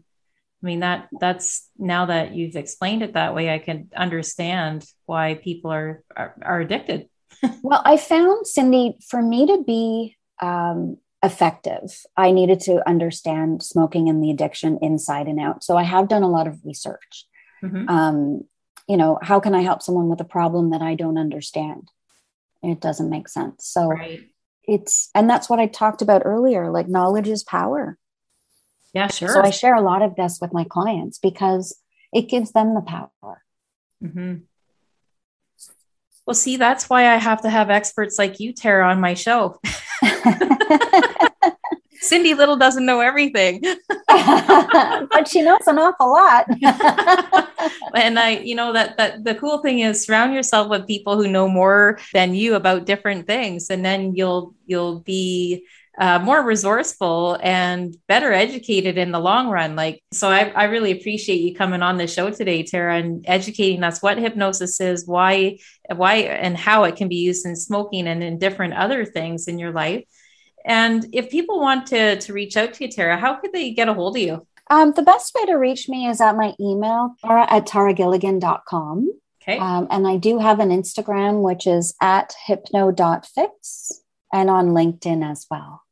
I 0.62 0.66
mean 0.66 0.80
that 0.80 1.10
that's 1.20 1.70
now 1.78 2.08
that 2.08 2.34
you've 2.34 2.56
explained 2.56 3.04
it 3.04 3.14
that 3.14 3.36
way, 3.36 3.54
I 3.54 3.60
can 3.60 3.90
understand 3.96 4.86
why 5.06 5.36
people 5.36 5.72
are 5.72 6.04
are, 6.16 6.36
are 6.42 6.60
addicted 6.62 7.10
well, 7.62 7.82
I 7.86 7.98
found, 7.98 8.48
Cindy, 8.48 8.98
for 9.08 9.22
me 9.22 9.46
to 9.48 9.64
be 9.64 10.18
um, 10.42 10.98
effective, 11.24 12.04
I 12.16 12.32
needed 12.32 12.60
to 12.62 12.88
understand 12.88 13.64
smoking 13.64 14.10
and 14.10 14.24
the 14.24 14.32
addiction 14.32 14.80
inside 14.82 15.28
and 15.28 15.40
out. 15.40 15.64
So 15.64 15.78
I 15.78 15.84
have 15.84 16.08
done 16.08 16.24
a 16.24 16.30
lot 16.30 16.48
of 16.48 16.60
research. 16.64 17.26
Mm-hmm. 17.64 17.90
Um, 17.90 18.44
you 18.88 18.98
know, 18.98 19.20
how 19.22 19.40
can 19.40 19.54
I 19.54 19.62
help 19.62 19.82
someone 19.82 20.10
with 20.10 20.22
a 20.22 20.26
problem 20.26 20.72
that 20.72 20.82
I 20.82 20.96
don't 20.96 21.18
understand? 21.18 21.90
It 22.64 22.80
doesn't 22.80 23.10
make 23.10 23.28
sense. 23.28 23.68
So 23.68 23.88
right. 23.88 24.22
it's, 24.64 25.10
and 25.14 25.30
that's 25.30 25.50
what 25.50 25.60
I 25.60 25.68
talked 25.68 26.02
about 26.02 26.24
earlier 26.26 26.72
like 26.72 26.88
knowledge 26.88 27.28
is 27.28 27.44
power. 27.44 27.98
Yeah, 28.94 29.08
sure. 29.08 29.30
So 29.30 29.42
I 29.42 29.52
share 29.52 29.76
a 29.76 29.82
lot 29.82 30.02
of 30.02 30.16
this 30.16 30.40
with 30.42 30.54
my 30.54 30.64
clients 30.64 31.20
because 31.20 31.78
it 32.14 32.30
gives 32.30 32.52
them 32.52 32.74
the 32.74 32.82
power. 32.82 33.44
Mm-hmm. 34.04 34.36
Well, 36.26 36.34
see, 36.34 36.58
that's 36.58 36.90
why 36.90 37.14
I 37.14 37.16
have 37.16 37.42
to 37.44 37.50
have 37.50 37.70
experts 37.70 38.20
like 38.20 38.40
you, 38.40 38.54
Tara, 38.54 38.90
on 38.90 39.00
my 39.00 39.14
show. 39.14 39.60
Cindy 42.00 42.34
Little 42.34 42.58
doesn't 42.58 42.86
know 42.86 43.00
everything. 43.00 43.62
but 44.08 45.28
she 45.28 45.42
knows 45.42 45.68
an 45.68 45.80
awful 45.80 46.12
lot. 46.12 46.46
and 47.96 48.20
I, 48.20 48.40
you 48.44 48.56
know, 48.56 48.74
that 48.74 48.98
that 48.98 49.24
the 49.24 49.36
cool 49.36 49.60
thing 49.60 49.80
is 49.80 50.06
surround 50.06 50.34
yourself 50.34 50.70
with 50.70 50.88
people 50.88 51.16
who 51.16 51.28
know 51.28 51.48
more 51.48 52.00
than 52.14 52.36
you 52.36 52.56
about 52.56 52.86
different 52.86 53.28
things. 53.28 53.70
And 53.70 53.84
then 53.84 54.16
you'll 54.16 54.54
you'll 54.66 55.00
be 55.00 55.66
uh, 56.00 56.20
more 56.20 56.44
resourceful 56.44 57.40
and 57.42 57.98
better 58.08 58.32
educated 58.32 58.98
in 58.98 59.12
the 59.12 59.20
long 59.20 59.50
run. 59.50 59.76
Like, 59.76 60.04
so 60.12 60.30
I, 60.30 60.50
I 60.50 60.66
really 60.66 60.92
appreciate 60.92 61.42
you 61.42 61.56
coming 61.56 61.82
on 61.82 61.98
the 61.98 62.08
show 62.08 62.30
today, 62.30 62.64
Tara, 62.64 62.98
and 62.98 63.26
educating 63.28 63.84
us 63.84 64.02
what 64.02 64.20
hypnosis 64.20 64.80
is, 64.80 65.08
why, 65.08 65.58
why, 65.96 66.16
and 66.16 66.56
how 66.56 66.84
it 66.84 66.98
can 66.98 67.08
be 67.08 67.16
used 67.16 67.46
in 67.46 67.56
smoking 67.56 68.08
and 68.08 68.24
in 68.24 68.38
different 68.38 68.76
other 68.76 69.06
things 69.06 69.48
in 69.48 69.58
your 69.58 69.72
life. 69.72 70.04
And 70.64 71.06
if 71.14 71.32
people 71.32 71.60
want 71.60 71.88
to 71.88 72.20
to 72.20 72.34
reach 72.34 72.58
out 72.58 72.74
to 72.74 72.86
you, 72.86 72.92
Tara, 72.92 73.18
how 73.18 73.36
could 73.36 73.54
they 73.54 73.72
get 73.72 73.90
a 73.90 73.94
hold 73.94 74.18
of 74.18 74.22
you? 74.22 74.48
Um, 74.70 74.92
the 74.92 75.02
best 75.02 75.34
way 75.34 75.46
to 75.46 75.56
reach 75.56 75.88
me 75.88 76.08
is 76.08 76.20
at 76.20 76.36
my 76.36 76.54
email, 76.60 77.16
tara 77.24 77.48
at 77.50 77.66
taragilligan.com. 77.66 79.12
Okay. 79.42 79.58
Um, 79.58 79.88
and 79.90 80.06
I 80.06 80.18
do 80.18 80.40
have 80.40 80.60
an 80.60 80.70
Instagram, 80.70 81.42
which 81.42 81.66
is 81.66 81.96
at 82.02 82.36
hypno.fix 82.46 84.02
and 84.34 84.50
on 84.50 84.70
LinkedIn 84.70 85.30
as 85.30 85.48
well. 85.50 85.84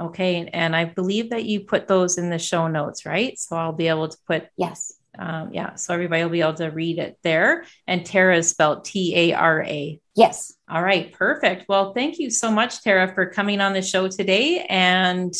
Okay. 0.00 0.48
And 0.52 0.74
I 0.74 0.84
believe 0.86 1.30
that 1.30 1.44
you 1.44 1.60
put 1.60 1.86
those 1.86 2.18
in 2.18 2.30
the 2.30 2.38
show 2.38 2.66
notes, 2.68 3.06
right? 3.06 3.38
So 3.38 3.56
I'll 3.56 3.72
be 3.72 3.88
able 3.88 4.08
to 4.08 4.18
put 4.26 4.48
yes 4.56 4.92
Um, 5.18 5.50
yeah, 5.52 5.74
so 5.74 5.92
everybody 5.92 6.22
will 6.22 6.30
be 6.30 6.40
able 6.40 6.54
to 6.54 6.70
read 6.70 6.98
it 6.98 7.18
there. 7.22 7.64
And 7.86 8.04
Tara 8.04 8.38
is 8.38 8.48
spelled 8.48 8.84
T 8.84 9.14
A 9.14 9.34
R 9.34 9.62
A. 9.62 10.00
Yes. 10.16 10.54
All 10.68 10.82
right, 10.82 11.12
perfect. 11.12 11.68
Well, 11.68 11.92
thank 11.92 12.18
you 12.18 12.30
so 12.30 12.50
much, 12.50 12.82
Tara, 12.82 13.12
for 13.14 13.26
coming 13.26 13.60
on 13.60 13.74
the 13.74 13.82
show 13.82 14.08
today. 14.08 14.64
And 14.70 15.34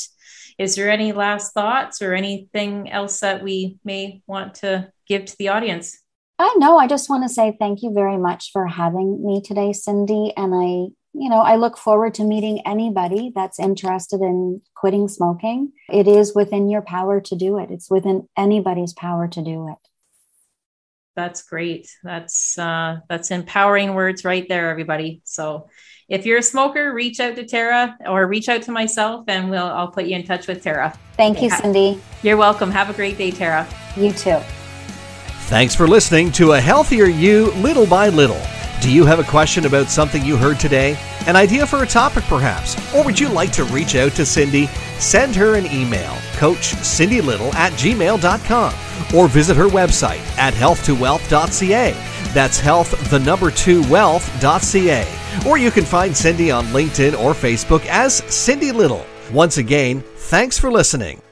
is 0.58 0.76
there 0.76 0.90
any 0.90 1.12
last 1.12 1.54
thoughts 1.54 2.02
or 2.02 2.12
anything 2.12 2.90
else 2.90 3.20
that 3.20 3.42
we 3.42 3.78
may 3.82 4.20
want 4.26 4.56
to 4.56 4.92
give 5.08 5.24
to 5.24 5.36
the 5.38 5.48
audience? 5.48 5.98
I 6.38 6.54
know. 6.58 6.76
I 6.76 6.86
just 6.86 7.08
want 7.08 7.22
to 7.24 7.28
say 7.32 7.56
thank 7.58 7.82
you 7.82 7.92
very 7.94 8.18
much 8.18 8.50
for 8.52 8.66
having 8.66 9.24
me 9.24 9.40
today, 9.40 9.72
Cindy. 9.72 10.34
And 10.36 10.52
I, 10.54 10.92
you 11.14 11.28
know, 11.28 11.40
I 11.40 11.56
look 11.56 11.76
forward 11.76 12.14
to 12.14 12.24
meeting 12.24 12.62
anybody 12.66 13.32
that's 13.34 13.58
interested 13.58 14.20
in 14.20 14.62
quitting 14.74 15.08
smoking. 15.08 15.72
It 15.90 16.08
is 16.08 16.34
within 16.34 16.70
your 16.70 16.82
power 16.82 17.20
to 17.20 17.36
do 17.36 17.58
it, 17.58 17.70
it's 17.70 17.90
within 17.90 18.28
anybody's 18.36 18.92
power 18.92 19.28
to 19.28 19.42
do 19.42 19.68
it. 19.68 19.78
That's 21.14 21.42
great. 21.42 21.88
That's 22.02 22.58
uh, 22.58 23.00
that's 23.08 23.30
empowering 23.30 23.94
words 23.94 24.24
right 24.24 24.48
there, 24.48 24.70
everybody. 24.70 25.20
So, 25.24 25.68
if 26.08 26.24
you're 26.24 26.38
a 26.38 26.42
smoker, 26.42 26.92
reach 26.94 27.20
out 27.20 27.36
to 27.36 27.44
Tara 27.44 27.98
or 28.06 28.26
reach 28.26 28.48
out 28.48 28.62
to 28.62 28.72
myself, 28.72 29.24
and 29.28 29.50
we'll 29.50 29.66
I'll 29.66 29.90
put 29.90 30.06
you 30.06 30.16
in 30.16 30.24
touch 30.24 30.46
with 30.46 30.62
Tara. 30.62 30.98
Thank 31.18 31.42
you, 31.42 31.50
Cindy. 31.50 32.00
You're 32.22 32.38
welcome. 32.38 32.70
Have 32.70 32.88
a 32.88 32.94
great 32.94 33.18
day, 33.18 33.30
Tara. 33.30 33.68
You 33.94 34.12
too. 34.12 34.38
Thanks 35.48 35.74
for 35.74 35.86
listening 35.86 36.32
to 36.32 36.52
A 36.52 36.60
Healthier 36.60 37.04
You 37.04 37.50
Little 37.56 37.86
by 37.86 38.08
Little. 38.08 38.40
Do 38.82 38.90
you 38.90 39.06
have 39.06 39.20
a 39.20 39.24
question 39.24 39.64
about 39.64 39.90
something 39.90 40.24
you 40.24 40.36
heard 40.36 40.58
today? 40.58 40.98
An 41.28 41.36
idea 41.36 41.64
for 41.64 41.84
a 41.84 41.86
topic, 41.86 42.24
perhaps? 42.24 42.74
Or 42.92 43.04
would 43.04 43.16
you 43.18 43.28
like 43.28 43.52
to 43.52 43.62
reach 43.66 43.94
out 43.94 44.10
to 44.16 44.26
Cindy? 44.26 44.66
Send 44.98 45.36
her 45.36 45.54
an 45.54 45.66
email, 45.66 46.10
coachcindylittle 46.32 47.54
at 47.54 47.72
gmail.com, 47.74 48.74
or 49.16 49.28
visit 49.28 49.56
her 49.56 49.68
website 49.68 50.18
at 50.36 50.52
health2wealth.ca. 50.54 51.92
That's 52.34 52.58
health, 52.58 53.08
the 53.08 53.20
number 53.20 53.52
two 53.52 53.88
wealth.ca. 53.88 55.06
Or 55.46 55.58
you 55.58 55.70
can 55.70 55.84
find 55.84 56.16
Cindy 56.16 56.50
on 56.50 56.66
LinkedIn 56.66 57.16
or 57.16 57.34
Facebook 57.34 57.86
as 57.86 58.16
Cindy 58.34 58.72
Little. 58.72 59.06
Once 59.32 59.58
again, 59.58 60.02
thanks 60.16 60.58
for 60.58 60.72
listening. 60.72 61.22